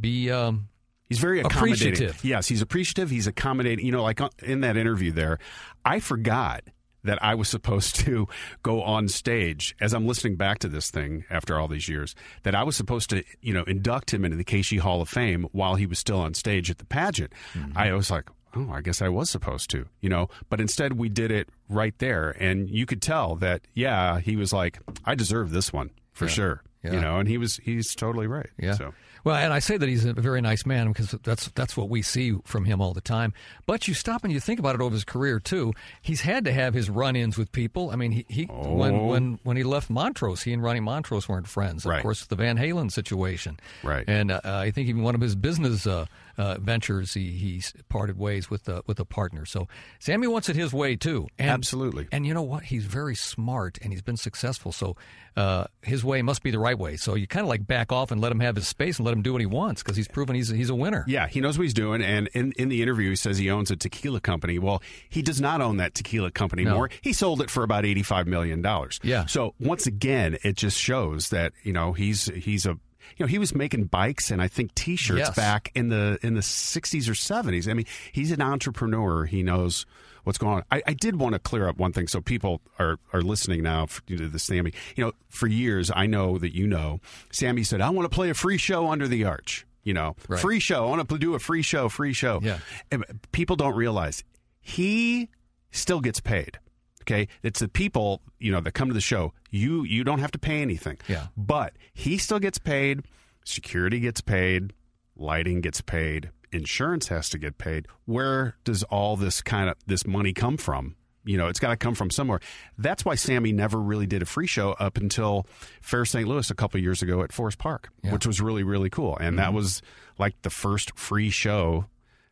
be 0.00 0.30
um, 0.30 0.68
He's 1.10 1.18
very 1.18 1.40
accommodating. 1.40 1.88
Appreciative. 1.92 2.24
Yes, 2.24 2.46
he's 2.48 2.62
appreciative. 2.62 3.10
He's 3.10 3.26
accommodating. 3.26 3.84
You 3.84 3.92
know, 3.92 4.02
like 4.02 4.22
uh, 4.22 4.30
in 4.42 4.62
that 4.62 4.78
interview 4.78 5.12
there, 5.12 5.38
I 5.84 6.00
forgot 6.00 6.62
that 7.04 7.22
I 7.22 7.34
was 7.34 7.48
supposed 7.48 7.96
to 7.96 8.28
go 8.62 8.82
on 8.82 9.08
stage 9.08 9.74
as 9.80 9.92
I'm 9.92 10.06
listening 10.06 10.36
back 10.36 10.60
to 10.60 10.68
this 10.68 10.90
thing 10.90 11.24
after 11.28 11.58
all 11.58 11.66
these 11.68 11.88
years. 11.88 12.14
That 12.44 12.54
I 12.54 12.62
was 12.62 12.76
supposed 12.76 13.10
to, 13.10 13.22
you 13.42 13.52
know, 13.52 13.64
induct 13.64 14.14
him 14.14 14.24
into 14.24 14.36
the 14.38 14.44
KSHE 14.44 14.78
Hall 14.80 15.02
of 15.02 15.08
Fame 15.08 15.46
while 15.52 15.74
he 15.74 15.84
was 15.86 15.98
still 15.98 16.20
on 16.20 16.32
stage 16.34 16.70
at 16.70 16.78
the 16.78 16.86
pageant. 16.86 17.32
I 17.76 17.92
was 17.92 18.10
like. 18.10 18.30
Oh, 18.52 18.68
I 18.72 18.80
guess 18.80 19.00
I 19.00 19.08
was 19.08 19.30
supposed 19.30 19.70
to, 19.70 19.86
you 20.00 20.08
know, 20.08 20.28
but 20.48 20.60
instead 20.60 20.94
we 20.94 21.08
did 21.08 21.30
it 21.30 21.48
right 21.68 21.96
there, 21.98 22.30
and 22.30 22.68
you 22.68 22.84
could 22.84 23.00
tell 23.00 23.36
that, 23.36 23.60
yeah, 23.74 24.18
he 24.18 24.34
was 24.34 24.52
like, 24.52 24.80
I 25.04 25.14
deserve 25.14 25.52
this 25.52 25.72
one 25.72 25.90
for 26.12 26.26
sure, 26.26 26.60
Yeah. 26.82 26.94
you 26.94 27.00
know, 27.00 27.18
and 27.20 27.28
he 27.28 27.38
was, 27.38 27.58
he's 27.62 27.94
totally 27.94 28.26
right. 28.26 28.50
Yeah. 28.58 28.74
So. 28.74 28.92
Well, 29.24 29.36
and 29.36 29.52
I 29.52 29.58
say 29.58 29.76
that 29.76 29.88
he's 29.88 30.04
a 30.04 30.12
very 30.14 30.40
nice 30.40 30.64
man 30.64 30.88
because 30.88 31.10
that's 31.22 31.48
that's 31.50 31.76
what 31.76 31.88
we 31.88 32.02
see 32.02 32.36
from 32.44 32.64
him 32.64 32.80
all 32.80 32.92
the 32.94 33.00
time. 33.00 33.32
But 33.66 33.86
you 33.88 33.94
stop 33.94 34.24
and 34.24 34.32
you 34.32 34.40
think 34.40 34.58
about 34.58 34.74
it 34.74 34.80
over 34.80 34.94
his 34.94 35.04
career 35.04 35.40
too. 35.40 35.72
He's 36.00 36.22
had 36.22 36.44
to 36.46 36.52
have 36.52 36.74
his 36.74 36.88
run-ins 36.88 37.36
with 37.36 37.52
people. 37.52 37.90
I 37.90 37.96
mean, 37.96 38.12
he, 38.12 38.24
he 38.28 38.44
when 38.44 38.94
Oh. 38.94 39.06
when 39.06 39.38
when 39.42 39.56
he 39.56 39.62
left 39.62 39.90
Montrose, 39.90 40.42
he 40.42 40.52
and 40.52 40.62
Ronnie 40.62 40.80
Montrose 40.80 41.28
weren't 41.28 41.46
friends. 41.48 41.84
Of 41.84 41.90
Right. 41.90 42.02
course, 42.02 42.24
the 42.26 42.36
Van 42.36 42.56
Halen 42.58 42.90
situation. 42.90 43.58
Right. 43.82 44.04
And 44.08 44.30
uh, 44.30 44.40
I 44.44 44.70
think 44.70 44.88
even 44.88 45.02
one 45.02 45.14
of 45.14 45.20
his 45.20 45.34
business 45.34 45.86
uh, 45.86 46.06
uh, 46.38 46.58
ventures, 46.60 47.14
he 47.14 47.30
he 47.30 47.62
parted 47.88 48.18
ways 48.18 48.50
with 48.50 48.68
uh, 48.68 48.82
with 48.86 49.00
a 49.00 49.04
partner. 49.04 49.44
So 49.44 49.68
Sammy 49.98 50.26
wants 50.26 50.48
it 50.48 50.56
his 50.56 50.72
way 50.72 50.96
too. 50.96 51.28
And, 51.38 51.50
Absolutely. 51.50 52.08
And 52.12 52.26
you 52.26 52.34
know 52.34 52.42
what? 52.42 52.64
He's 52.64 52.84
very 52.84 53.14
smart 53.14 53.78
and 53.82 53.92
he's 53.92 54.02
been 54.02 54.16
successful. 54.16 54.72
So 54.72 54.96
uh, 55.36 55.64
his 55.82 56.04
way 56.04 56.22
must 56.22 56.42
be 56.42 56.50
the 56.50 56.58
right 56.58 56.78
way. 56.78 56.96
So 56.96 57.14
you 57.14 57.26
kind 57.26 57.44
of 57.44 57.48
like 57.48 57.66
back 57.66 57.92
off 57.92 58.10
and 58.10 58.20
let 58.20 58.32
him 58.32 58.40
have 58.40 58.56
his 58.56 58.66
space 58.68 58.98
and 58.98 59.06
let 59.06 59.12
him 59.12 59.22
do 59.22 59.32
what 59.32 59.40
he 59.40 59.46
wants 59.46 59.82
because 59.82 59.96
he's 59.96 60.08
proven 60.08 60.34
he's 60.36 60.48
he's 60.48 60.70
a 60.70 60.74
winner. 60.74 61.04
Yeah, 61.06 61.26
he 61.28 61.40
knows 61.40 61.56
what 61.58 61.62
he's 61.64 61.74
doing. 61.74 62.02
And 62.02 62.28
in, 62.34 62.52
in 62.52 62.68
the 62.68 62.82
interview, 62.82 63.10
he 63.10 63.16
says 63.16 63.38
he 63.38 63.50
owns 63.50 63.70
a 63.70 63.76
tequila 63.76 64.20
company. 64.20 64.58
Well, 64.58 64.82
he 65.08 65.22
does 65.22 65.40
not 65.40 65.60
own 65.60 65.76
that 65.78 65.94
tequila 65.94 66.30
company 66.30 66.64
No. 66.64 66.70
anymore. 66.70 66.90
He 67.02 67.12
sold 67.12 67.40
it 67.42 67.50
for 67.50 67.62
about 67.62 67.84
$85 67.84 68.26
million. 68.26 68.64
Yeah. 69.02 69.26
So 69.26 69.54
once 69.60 69.86
again, 69.86 70.36
it 70.42 70.56
just 70.56 70.78
shows 70.78 71.28
that, 71.30 71.52
you 71.62 71.72
know, 71.72 71.92
he's, 71.92 72.26
he's 72.26 72.66
a, 72.66 72.78
you 73.16 73.24
know, 73.24 73.28
he 73.28 73.38
was 73.38 73.54
making 73.54 73.84
bikes 73.84 74.30
and 74.30 74.40
I 74.42 74.48
think 74.48 74.74
T-shirts 74.74 75.18
Yes. 75.18 75.34
back 75.36 75.70
in 75.74 75.88
the 75.88 76.18
in 76.22 76.34
the 76.34 76.40
60s 76.40 77.08
or 77.08 77.12
70s. 77.12 77.68
I 77.68 77.74
mean, 77.74 77.86
he's 78.12 78.30
an 78.32 78.40
entrepreneur. 78.42 79.24
He 79.24 79.42
knows 79.42 79.86
what's 80.24 80.38
going 80.38 80.56
on. 80.58 80.64
I, 80.70 80.82
I 80.86 80.92
did 80.94 81.16
want 81.16 81.32
to 81.34 81.38
clear 81.38 81.66
up 81.68 81.78
one 81.78 81.92
thing, 81.92 82.06
so 82.08 82.20
people 82.20 82.60
are 82.78 82.98
are 83.12 83.22
listening 83.22 83.62
now 83.62 83.84
f- 83.84 84.02
to 84.06 84.28
the 84.28 84.38
Sammy. 84.38 84.72
You 84.96 85.04
know, 85.06 85.12
for 85.28 85.46
years 85.46 85.90
I 85.94 86.06
know 86.06 86.38
that 86.38 86.54
you 86.54 86.66
know, 86.66 87.00
Sammy 87.32 87.62
said, 87.64 87.80
"I 87.80 87.90
want 87.90 88.10
to 88.10 88.14
play 88.14 88.30
a 88.30 88.34
free 88.34 88.58
show 88.58 88.90
under 88.90 89.08
the 89.08 89.24
arch." 89.24 89.66
You 89.82 89.94
know, 89.94 90.14
Right. 90.28 90.38
free 90.40 90.60
show. 90.60 90.84
I 90.86 90.88
want 90.90 91.08
to 91.08 91.18
do 91.18 91.34
a 91.34 91.38
free 91.38 91.62
show, 91.62 91.88
free 91.88 92.12
show. 92.12 92.40
Yeah. 92.42 92.58
And 92.92 93.02
people 93.32 93.56
don't 93.56 93.74
realize 93.74 94.22
he 94.60 95.30
still 95.70 96.00
gets 96.00 96.20
paid. 96.20 96.58
Okay, 97.02 97.28
it's 97.42 97.60
the 97.60 97.68
people 97.68 98.20
you 98.38 98.52
know 98.52 98.60
that 98.60 98.72
come 98.72 98.88
to 98.88 98.94
the 98.94 99.00
show. 99.00 99.32
You 99.50 99.84
you 99.84 100.04
don't 100.04 100.18
have 100.20 100.30
to 100.32 100.38
pay 100.38 100.62
anything. 100.62 100.98
Yeah. 101.08 101.26
but 101.36 101.74
he 101.92 102.18
still 102.18 102.38
gets 102.38 102.58
paid. 102.58 103.02
Security 103.44 104.00
gets 104.00 104.20
paid. 104.20 104.72
Lighting 105.16 105.60
gets 105.60 105.80
paid. 105.80 106.30
Insurance 106.52 107.08
has 107.08 107.28
to 107.30 107.38
get 107.38 107.58
paid. 107.58 107.86
Where 108.06 108.56
does 108.64 108.82
all 108.84 109.16
this 109.16 109.40
kind 109.42 109.70
of 109.70 109.76
this 109.86 110.06
money 110.06 110.32
come 110.32 110.56
from? 110.56 110.96
You 111.24 111.36
know, 111.36 111.48
it's 111.48 111.60
got 111.60 111.68
to 111.68 111.76
come 111.76 111.94
from 111.94 112.10
somewhere. 112.10 112.40
That's 112.78 113.04
why 113.04 113.14
Sammy 113.14 113.52
never 113.52 113.78
really 113.78 114.06
did 114.06 114.22
a 114.22 114.26
free 114.26 114.46
show 114.46 114.72
up 114.72 114.96
until 114.96 115.46
Fair 115.82 116.06
St. 116.06 116.26
Louis 116.26 116.50
a 116.50 116.54
couple 116.54 116.78
of 116.78 116.82
years 116.82 117.02
ago 117.02 117.22
at 117.22 117.32
Forest 117.32 117.58
Park, 117.58 117.90
Yeah. 118.02 118.12
which 118.12 118.26
was 118.26 118.40
really 118.40 118.62
really 118.62 118.90
cool. 118.90 119.16
And 119.18 119.38
that 119.38 119.48
mm-hmm. 119.48 119.56
was 119.56 119.82
like 120.18 120.40
the 120.42 120.50
first 120.50 120.98
free 120.98 121.30
show 121.30 121.86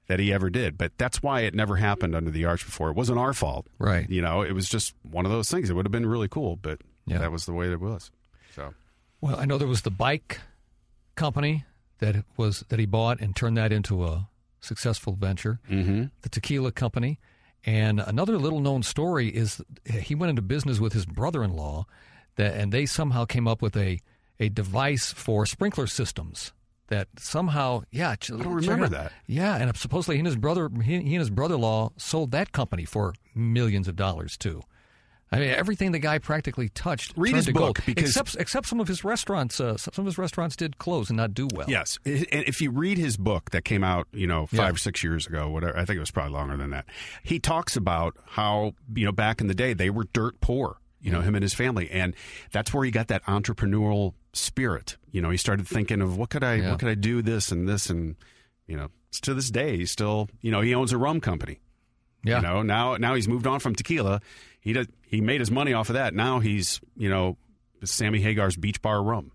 that 0.09 0.19
he 0.19 0.33
ever 0.33 0.51
did. 0.51 0.77
But 0.77 0.93
that's 0.99 1.23
why 1.23 1.43
it 1.43 1.55
never 1.55 1.77
happened 1.77 2.15
under 2.15 2.31
the 2.31 2.45
arch 2.45 2.65
before. 2.65 2.91
It 2.91 2.97
wasn't 2.97 3.19
our 3.19 3.33
fault. 3.33 3.67
Right. 3.79 4.09
You 4.11 4.21
know, 4.23 4.43
it 4.43 4.53
was 4.53 4.69
just 4.69 4.95
one 5.03 5.25
of 5.27 5.33
those 5.33 5.51
things. 5.51 5.71
It 5.71 5.75
would 5.75 5.87
have 5.87 5.93
been 5.93 6.07
really 6.07 6.29
cool, 6.29 6.57
but 6.57 6.81
Yeah. 7.07 7.19
that 7.19 7.31
was 7.33 7.47
the 7.47 7.53
way 7.53 7.71
it 7.71 7.81
was. 7.81 8.11
So 8.55 8.75
Well, 9.21 9.37
I 9.39 9.45
know 9.45 9.59
there 9.59 9.69
was 9.69 9.83
the 9.83 9.91
bike 9.91 10.41
company 11.15 11.65
that 11.99 12.25
was 12.37 12.65
that 12.69 12.79
he 12.79 12.87
bought 12.87 13.21
and 13.21 13.35
turned 13.35 13.57
that 13.57 13.73
into 13.73 14.05
a 14.05 14.29
successful 14.61 15.15
venture. 15.15 15.61
Mm-hmm. 15.71 16.05
The 16.23 16.29
tequila 16.29 16.73
company, 16.73 17.19
and 17.65 18.01
another 18.01 18.39
little 18.39 18.61
known 18.61 18.83
story 18.83 19.29
is 19.29 19.61
he 19.89 20.15
went 20.15 20.31
into 20.31 20.43
business 20.43 20.79
with 20.81 20.93
his 20.93 21.07
brother-in-law, 21.07 21.87
that 22.37 22.55
and 22.55 22.73
they 22.73 22.87
somehow 22.87 23.25
came 23.25 23.47
up 23.49 23.61
with 23.63 23.77
a 23.77 24.01
a 24.41 24.49
device 24.49 25.13
for 25.13 25.45
sprinkler 25.47 25.89
systems. 25.89 26.53
That 26.89 27.09
somehow, 27.19 27.83
yeah, 27.91 28.17
ch- 28.17 28.33
I 28.33 28.37
don't 28.39 28.55
remember 28.55 28.89
that. 28.89 29.13
Yeah, 29.27 29.57
and 29.57 29.77
supposedly 29.77 30.17
he 30.17 30.21
and 30.21 30.27
his 30.27 30.37
brother, 30.37 30.71
he, 30.83 30.93
he 31.03 31.15
and 31.15 31.19
his 31.21 31.29
brother-in-law 31.31 31.93
sold 31.99 32.31
that 32.31 32.53
company 32.53 32.85
for 32.87 33.15
millions 33.35 33.89
of 33.89 33.95
dollars 33.97 34.37
too. 34.39 34.63
I 35.31 35.41
mean, 35.41 35.51
everything 35.51 35.93
the 35.93 35.99
guy 35.99 36.17
practically 36.19 36.71
touched. 36.71 37.13
Read 37.15 37.33
turned 37.33 37.37
his 37.37 37.45
to 37.47 37.53
book, 37.53 37.61
gold, 37.77 37.81
because- 37.85 38.05
except 38.17 38.37
except 38.41 38.67
some 38.67 38.81
of 38.81 38.89
his 38.89 39.05
restaurants. 39.05 39.61
Uh, 39.61 39.77
some 39.77 39.93
of 39.99 40.07
his 40.07 40.17
restaurants 40.17 40.57
did 40.57 40.79
close 40.79 41.11
and 41.11 41.19
not 41.19 41.35
do 41.35 41.47
well. 41.53 41.69
Yes, 41.69 41.99
and 42.07 42.27
if 42.31 42.63
you 42.63 42.71
read 42.71 42.97
his 42.97 43.19
book 43.19 43.51
that 43.51 43.67
came 43.67 43.85
out, 43.85 44.09
you 44.15 44.27
know, 44.27 44.47
five 44.47 44.59
Yeah. 44.59 44.71
or 44.71 44.77
six 44.79 45.05
years 45.05 45.27
ago, 45.27 45.51
whatever, 45.51 45.77
I 45.77 45.85
think 45.85 45.99
it 45.99 46.01
was 46.01 46.11
probably 46.11 46.33
longer 46.33 46.57
than 46.57 46.71
that. 46.71 46.87
He 47.23 47.39
talks 47.39 47.77
about 47.77 48.17
how 48.25 48.73
you 48.95 49.05
know 49.05 49.13
back 49.13 49.43
in 49.43 49.47
the 49.49 49.55
day 49.55 49.75
they 49.75 49.91
were 49.91 50.05
dirt 50.15 50.41
poor. 50.41 50.79
You 51.01 51.13
know, 51.13 51.21
him 51.21 51.37
and 51.37 51.43
his 51.45 51.55
family, 51.55 51.89
and 51.91 52.13
that's 52.51 52.75
where 52.75 52.85
he 52.85 52.91
got 52.91 53.07
that 53.09 53.23
entrepreneurial 53.27 54.15
spirit. 54.33 54.97
You 55.11 55.21
know, 55.23 55.31
he 55.31 55.37
started 55.37 55.67
thinking 55.67 56.01
of 56.01 56.17
what 56.17 56.31
could 56.31 56.45
I, 56.45 56.55
Yeah. 56.57 56.71
what 56.71 56.81
could 56.81 56.89
I 56.89 56.95
do 56.95 57.23
this 57.23 57.51
and 57.53 57.69
this, 57.69 57.89
and 57.91 58.17
you 58.67 58.77
know, 58.77 58.89
to 59.23 59.35
this 59.35 59.51
day, 59.51 59.77
he's 59.79 59.91
still, 59.91 60.29
you 60.43 60.51
know, 60.51 60.61
he 60.61 60.75
owns 60.75 60.93
a 60.93 60.99
rum 60.99 61.21
company. 61.21 61.61
yeah. 62.25 62.37
You 62.37 62.43
know, 62.43 62.63
now 62.63 62.97
now 62.97 63.15
he's 63.15 63.29
moved 63.29 63.47
on 63.47 63.61
from 63.61 63.75
tequila. 63.75 64.21
He 64.61 64.73
does, 64.73 64.87
he 65.07 65.21
made 65.21 65.41
his 65.41 65.51
money 65.51 65.73
off 65.73 65.89
of 65.89 65.95
that. 65.95 66.15
Now 66.15 66.41
he's 66.41 66.81
you 66.97 67.09
know 67.09 67.37
Sammy 67.85 68.21
Hagar's 68.21 68.57
Beach 68.57 68.83
Bar 68.83 69.03
Rum. 69.03 69.31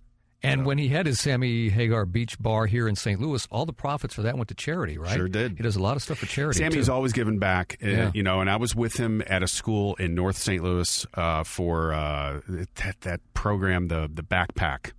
And 0.46 0.66
when 0.66 0.78
he 0.78 0.90
had 0.90 1.06
his 1.06 1.22
Sammy 1.22 1.70
Hagar 1.70 2.06
Beach 2.06 2.38
Bar 2.38 2.66
here 2.66 2.88
in 2.88 2.96
St. 2.98 3.20
Louis, 3.22 3.48
all 3.50 3.66
the 3.66 3.72
profits 3.74 4.14
for 4.14 4.24
that 4.24 4.36
went 4.36 4.50
to 4.50 4.54
charity, 4.56 4.98
right? 4.98 5.16
Sure 5.16 5.30
did. 5.30 5.56
He 5.56 5.64
does 5.64 5.78
a 5.78 5.82
lot 5.82 5.96
of 5.96 6.04
stuff 6.04 6.18
for 6.18 6.26
charity. 6.26 6.60
Sammy's 6.60 6.88
too. 6.88 6.92
always 6.94 7.14
given 7.14 7.40
back, 7.40 7.78
uh, 7.82 7.88
Yeah. 7.88 8.12
you 8.14 8.24
know. 8.24 8.42
And 8.42 8.50
I 8.50 8.58
was 8.58 8.76
with 8.76 8.98
him 8.98 9.24
at 9.28 9.42
a 9.42 9.48
school 9.48 9.96
in 9.96 10.16
North 10.16 10.38
St. 10.38 10.62
Louis 10.62 11.06
uh, 11.14 11.44
for 11.46 11.94
uh, 11.94 12.42
that 12.76 12.96
that 13.02 13.22
program, 13.34 13.88
the 13.88 14.10
the 14.14 14.24
backpack. 14.24 14.92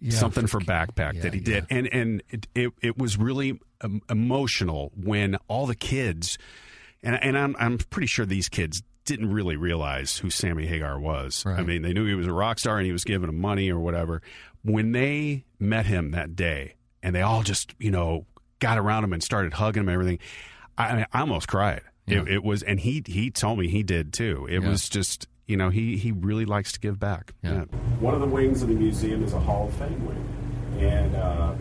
Yeah, 0.00 0.18
something 0.18 0.48
for, 0.48 0.58
backpack 0.60 1.14
yeah, 1.14 1.22
that 1.22 1.34
he 1.34 1.38
did, 1.40 1.66
and 1.70 1.86
and 1.92 2.22
it, 2.28 2.48
it 2.56 2.72
it 2.82 2.98
was 2.98 3.16
really 3.18 3.60
um, 3.82 4.00
emotional 4.10 4.90
when 4.96 5.36
all 5.46 5.66
the 5.66 5.76
kids, 5.76 6.38
and 7.04 7.16
and 7.22 7.38
I'm 7.38 7.54
I'm 7.58 7.78
pretty 7.78 8.08
sure 8.08 8.26
these 8.26 8.48
kids 8.48 8.82
didn't 9.04 9.32
really 9.32 9.56
realize 9.56 10.18
who 10.18 10.30
Sammy 10.30 10.66
Hagar 10.66 10.98
was. 11.00 11.44
I 11.46 11.62
mean, 11.62 11.82
they 11.82 11.92
knew 11.92 12.06
he 12.06 12.14
was 12.14 12.26
a 12.26 12.32
rock 12.32 12.58
star 12.58 12.78
and 12.78 12.86
he 12.86 12.92
was 12.92 13.04
giving 13.04 13.26
them 13.26 13.40
money 13.40 13.70
or 13.70 13.78
whatever. 13.80 14.22
When 14.64 14.92
they 14.92 15.44
met 15.58 15.86
him 15.86 16.12
that 16.12 16.36
day, 16.36 16.74
and 17.02 17.14
they 17.14 17.22
all 17.22 17.42
just 17.42 17.74
you 17.78 17.90
know 17.90 18.26
got 18.60 18.78
around 18.78 19.02
him 19.04 19.12
and 19.12 19.22
started 19.22 19.54
hugging 19.54 19.82
him 19.82 19.88
and 19.88 19.94
everything, 19.94 20.18
I, 20.78 21.06
I 21.12 21.20
almost 21.20 21.48
cried. 21.48 21.82
It, 22.06 22.28
it 22.28 22.44
was, 22.44 22.62
and 22.62 22.78
he 22.80 23.02
he 23.06 23.30
told 23.30 23.58
me 23.58 23.68
he 23.68 23.82
did 23.82 24.12
too. 24.12 24.46
It 24.50 24.62
Yeah. 24.62 24.68
was 24.68 24.88
just 24.88 25.26
you 25.46 25.56
know, 25.56 25.70
he, 25.70 25.96
he 25.96 26.12
really 26.12 26.44
likes 26.44 26.72
to 26.72 26.80
give 26.80 26.98
back. 27.00 27.34
Yeah. 27.42 27.64
One 28.00 28.14
of 28.14 28.20
the 28.20 28.26
wings 28.26 28.62
of 28.62 28.68
the 28.68 28.74
museum 28.74 29.24
is 29.24 29.34
a 29.34 29.40
Hall 29.40 29.66
of 29.68 29.74
Fame 29.74 30.06
wing, 30.06 30.78
and 30.78 31.14
uh, 31.16 31.52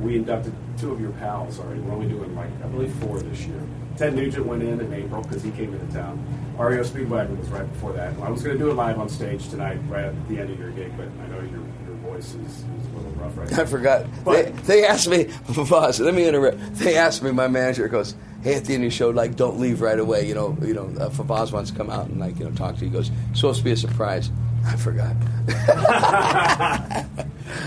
we 0.00 0.16
inducted 0.16 0.54
two 0.78 0.92
of 0.92 1.00
your 1.00 1.10
pals 1.12 1.58
already. 1.58 1.80
We're 1.80 1.92
only 1.94 2.08
doing 2.08 2.34
like 2.36 2.48
I 2.64 2.68
believe 2.68 2.92
four 2.94 3.18
this 3.20 3.40
year. 3.46 3.60
Ted 3.96 4.14
Nugent 4.14 4.46
went 4.46 4.62
in 4.62 4.80
in 4.80 4.92
April 4.92 5.22
because 5.22 5.42
he 5.42 5.50
came 5.52 5.72
into 5.74 5.92
town. 5.94 6.18
REO 6.58 6.82
Speedwagon 6.82 7.38
was 7.38 7.48
right 7.48 7.70
before 7.72 7.92
that. 7.94 8.14
I 8.20 8.30
was 8.30 8.42
going 8.42 8.56
to 8.58 8.64
do 8.64 8.70
it 8.70 8.74
live 8.74 8.98
on 8.98 9.08
stage 9.08 9.48
tonight, 9.48 9.78
right 9.88 10.04
at 10.06 10.28
the 10.28 10.38
end 10.38 10.50
of 10.50 10.58
your 10.58 10.70
gig, 10.70 10.92
but 10.96 11.06
I 11.22 11.26
know 11.28 11.40
your 11.40 11.60
your 11.86 11.96
voice 12.02 12.34
is, 12.34 12.34
is 12.34 12.64
a 12.64 12.96
little 12.96 13.10
rough 13.12 13.36
right 13.36 13.50
now. 13.50 13.62
I 13.62 13.64
forgot. 13.66 14.04
They, 14.04 14.10
But- 14.24 14.56
they 14.64 14.84
asked 14.86 15.08
me, 15.08 15.24
boss. 15.68 16.00
Let 16.00 16.14
me 16.14 16.26
interrupt. 16.28 16.58
They 16.76 16.96
asked 16.96 17.22
me. 17.22 17.30
My 17.32 17.48
manager 17.48 17.88
goes, 17.88 18.14
"Hey, 18.42 18.54
at 18.54 18.64
the 18.64 18.74
end 18.74 18.82
of 18.82 18.84
your 18.84 18.90
show, 18.92 19.10
like, 19.10 19.36
don't 19.36 19.58
leave 19.60 19.80
right 19.80 19.98
away. 19.98 20.26
You 20.26 20.34
know, 20.34 20.56
you 20.62 20.74
know, 20.74 20.86
uh, 20.98 21.08
Favazz 21.10 21.52
wants 21.52 21.70
to 21.70 21.76
come 21.76 21.90
out 21.90 22.06
and 22.06 22.18
like, 22.20 22.38
you 22.38 22.44
know, 22.46 22.52
talk 22.54 22.76
to 22.76 22.80
you." 22.84 22.90
He 22.90 22.92
goes, 22.96 23.10
"It's 23.30 23.40
supposed 23.40 23.58
to 23.58 23.64
be 23.64 23.72
a 23.72 23.76
surprise." 23.76 24.30
I 24.66 24.76
forgot. 24.76 25.14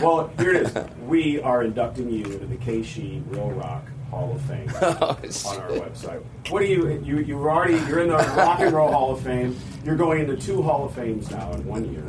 Well, 0.01 0.31
here 0.37 0.53
it 0.53 0.67
is. 0.67 0.85
We 1.07 1.41
are 1.41 1.63
inducting 1.63 2.09
you 2.11 2.23
into 2.25 2.45
the 2.45 2.55
KSHE 2.57 3.23
Real 3.33 3.49
Rock 3.51 3.83
Hall 4.09 4.31
of 4.35 4.41
Fame 4.41 4.71
Oh, 4.81 5.19
on 5.45 5.57
our 5.59 5.69
website. 5.69 6.23
What 6.49 6.61
do 6.61 6.65
you 6.65 7.01
you 7.03 7.19
you're 7.19 7.49
already 7.49 7.75
you're 7.87 7.99
in 7.99 8.09
the 8.09 8.15
Rock 8.15 8.59
and 8.59 8.73
Roll 8.73 8.91
Hall 8.91 9.11
of 9.11 9.21
Fame. 9.21 9.55
You're 9.85 9.95
going 9.95 10.21
into 10.21 10.35
two 10.35 10.61
Hall 10.61 10.85
of 10.85 10.93
Fames 10.93 11.29
now 11.31 11.51
in 11.53 11.65
one 11.65 11.91
year. 11.91 12.03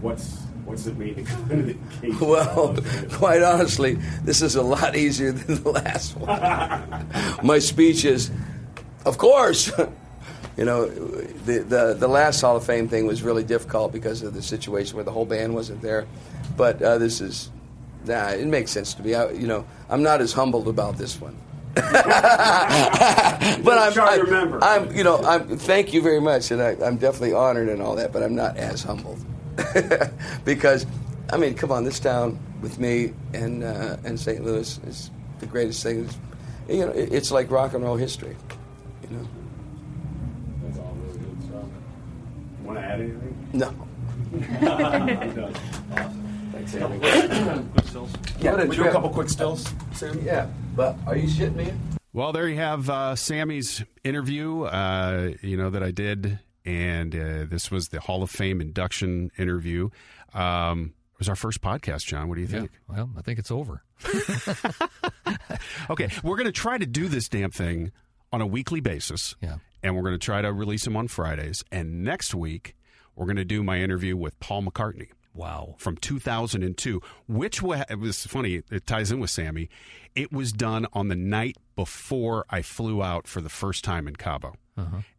What's 0.00 0.38
what's 0.64 0.86
it 0.86 0.96
mean 0.96 1.16
to 1.16 1.22
go 1.22 1.54
into 1.54 1.78
the 2.00 2.10
Hall 2.12 2.28
Well, 2.28 2.76
quite 3.12 3.42
honestly, 3.42 3.94
this 4.24 4.42
is 4.42 4.54
a 4.56 4.62
lot 4.62 4.96
easier 4.96 5.32
than 5.32 5.62
the 5.62 5.70
last 5.70 6.16
one. 6.16 7.06
My 7.46 7.58
speech 7.58 8.04
is, 8.04 8.30
of 9.04 9.18
course. 9.18 9.72
You 10.56 10.64
know, 10.66 10.86
the, 10.88 11.60
the 11.60 11.96
the 11.98 12.08
last 12.08 12.40
Hall 12.40 12.56
of 12.56 12.64
Fame 12.64 12.88
thing 12.88 13.06
was 13.06 13.22
really 13.22 13.44
difficult 13.44 13.92
because 13.92 14.22
of 14.22 14.34
the 14.34 14.42
situation 14.42 14.96
where 14.96 15.04
the 15.04 15.12
whole 15.12 15.24
band 15.24 15.54
wasn't 15.54 15.80
there. 15.80 16.06
But 16.56 16.82
uh, 16.82 16.98
this 16.98 17.20
is, 17.20 17.50
nah, 18.06 18.28
it 18.30 18.46
makes 18.46 18.70
sense 18.70 18.94
to 18.94 19.02
me. 19.02 19.14
I, 19.14 19.30
you 19.30 19.46
know, 19.46 19.64
I'm 19.88 20.02
not 20.02 20.20
as 20.20 20.32
humbled 20.32 20.68
about 20.68 20.98
this 20.98 21.20
one. 21.20 21.36
but 21.74 21.84
I'm, 21.94 23.92
try 23.92 24.16
to 24.16 24.20
I'm, 24.20 24.20
remember. 24.20 24.58
I'm, 24.62 24.94
you 24.94 25.04
know, 25.04 25.18
I'm. 25.18 25.56
Thank 25.56 25.92
you 25.92 26.02
very 26.02 26.20
much, 26.20 26.50
and 26.50 26.60
I, 26.60 26.76
I'm 26.84 26.96
definitely 26.96 27.32
honored 27.32 27.68
and 27.68 27.80
all 27.80 27.94
that. 27.96 28.12
But 28.12 28.24
I'm 28.24 28.34
not 28.34 28.56
as 28.56 28.82
humbled 28.82 29.24
because, 30.44 30.84
I 31.32 31.36
mean, 31.36 31.54
come 31.54 31.70
on, 31.70 31.84
this 31.84 32.00
town 32.00 32.40
with 32.60 32.80
me 32.80 33.12
and 33.34 33.62
uh, 33.62 33.96
and 34.04 34.18
St. 34.18 34.44
Louis 34.44 34.78
is 34.86 35.10
the 35.38 35.46
greatest 35.46 35.82
thing. 35.82 36.04
It's, 36.04 36.18
you 36.68 36.86
know, 36.86 36.92
it, 36.92 37.12
it's 37.12 37.30
like 37.30 37.50
rock 37.50 37.74
and 37.74 37.84
roll 37.84 37.96
history. 37.96 38.36
You 39.08 39.16
know, 39.16 39.28
That's 40.64 40.78
all 40.78 40.96
really 41.06 41.18
good 41.18 41.42
stuff. 41.44 41.64
Want 42.64 42.78
to 42.78 42.84
add 42.84 43.00
anything? 43.00 43.36
no. 43.52 43.74
I'm 46.74 47.00
done. 47.00 47.70
Thanks, 47.74 47.94
Andy. 47.96 48.10
Yeah, 48.40 48.64
we 48.64 48.76
do 48.76 48.84
a 48.88 48.90
couple 48.92 49.10
quick 49.10 49.28
stills. 49.28 49.68
Sam? 49.92 50.20
Yeah, 50.22 50.46
but 50.76 50.96
are 51.06 51.16
you 51.16 51.28
shitting 51.28 51.56
me? 51.56 51.72
Well, 52.12 52.32
there 52.32 52.48
you 52.48 52.56
have 52.56 52.88
uh, 52.90 53.14
Sammy's 53.16 53.84
interview, 54.04 54.62
uh, 54.62 55.30
you 55.42 55.56
know, 55.56 55.70
that 55.70 55.82
I 55.82 55.90
did. 55.90 56.38
And 56.64 57.14
uh, 57.14 57.44
this 57.48 57.70
was 57.70 57.88
the 57.88 58.00
Hall 58.00 58.22
of 58.22 58.30
Fame 58.30 58.60
induction 58.60 59.30
interview. 59.38 59.88
Um, 60.34 60.92
it 61.14 61.18
was 61.18 61.28
our 61.28 61.36
first 61.36 61.60
podcast, 61.62 62.04
John. 62.06 62.28
What 62.28 62.34
do 62.36 62.42
you 62.42 62.46
Yeah. 62.48 62.58
think? 62.60 62.70
Well, 62.88 63.10
I 63.16 63.22
think 63.22 63.38
it's 63.38 63.50
over. 63.50 63.82
Okay, 65.90 66.08
we're 66.22 66.36
going 66.36 66.46
to 66.46 66.52
try 66.52 66.78
to 66.78 66.86
do 66.86 67.08
this 67.08 67.28
damn 67.28 67.50
thing 67.50 67.92
on 68.32 68.40
a 68.40 68.46
weekly 68.46 68.80
basis. 68.80 69.34
Yeah. 69.42 69.56
And 69.82 69.94
we're 69.96 70.02
going 70.02 70.14
to 70.14 70.18
try 70.24 70.40
to 70.40 70.52
release 70.52 70.84
them 70.84 70.96
on 70.96 71.08
Fridays. 71.08 71.62
And 71.72 72.02
next 72.04 72.34
week, 72.34 72.76
we're 73.16 73.26
going 73.26 73.36
to 73.36 73.44
do 73.44 73.62
my 73.62 73.80
interview 73.80 74.16
with 74.16 74.38
Paul 74.40 74.62
McCartney 74.62 75.08
Wow. 75.34 75.76
from 75.78 75.96
2002, 75.96 77.00
which 77.28 77.62
wa- 77.62 77.84
it 77.88 77.98
was 77.98 78.26
funny. 78.26 78.62
It 78.70 78.86
ties 78.86 79.10
in 79.12 79.20
with 79.20 79.30
Sammy. 79.30 79.68
It 80.14 80.32
was 80.32 80.52
done 80.52 80.86
on 80.92 81.08
the 81.08 81.14
night 81.16 81.56
before 81.76 82.44
I 82.50 82.62
flew 82.62 83.02
out 83.02 83.26
for 83.28 83.40
the 83.40 83.48
first 83.48 83.84
time 83.84 84.08
in 84.08 84.16
Cabo, 84.16 84.54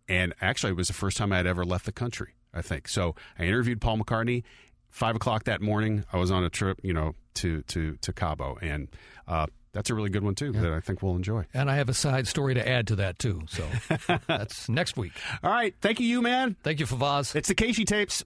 and 0.10 0.34
actually, 0.42 0.72
it 0.72 0.76
was 0.76 0.88
the 0.88 0.94
first 0.94 1.16
time 1.18 1.32
I 1.32 1.38
had 1.38 1.48
ever 1.48 1.64
left 1.64 1.86
the 1.86 1.92
country. 1.94 2.36
I 2.54 2.62
think 2.62 2.88
so. 2.90 3.16
I 3.40 3.44
interviewed 3.46 3.80
Paul 3.80 3.98
McCartney. 4.00 4.44
Five 4.90 5.16
o'clock 5.16 5.46
that 5.46 5.62
morning, 5.62 6.04
I 6.12 6.18
was 6.18 6.32
on 6.32 6.44
a 6.44 6.50
trip, 6.50 6.82
you 6.84 6.92
know, 6.94 7.16
to 7.36 7.62
to 7.64 7.96
to 8.02 8.12
Cabo, 8.12 8.58
and 8.62 8.90
uh, 9.26 9.46
that's 9.72 9.90
a 9.90 9.96
really 9.96 10.10
good 10.10 10.24
one 10.26 10.36
too 10.36 10.52
that 10.52 10.74
I 10.74 10.82
think 10.82 11.02
we'll 11.02 11.16
enjoy. 11.16 11.46
And 11.54 11.72
I 11.72 11.76
have 11.78 11.88
a 11.88 11.94
side 11.94 12.28
story 12.28 12.54
to 12.56 12.68
add 12.68 12.88
to 12.88 12.98
that, 12.98 13.18
too. 13.18 13.44
So 13.48 13.66
that's 14.28 14.68
next 14.68 14.98
week. 14.98 15.14
All 15.42 15.50
right, 15.50 15.74
thank 15.80 16.02
you, 16.02 16.08
you 16.08 16.22
man. 16.22 16.58
Thank 16.62 16.82
you, 16.82 16.86
Favazz. 16.86 17.34
It's 17.38 17.48
the 17.48 17.56
KSHE 17.56 17.86
tapes. 17.88 18.26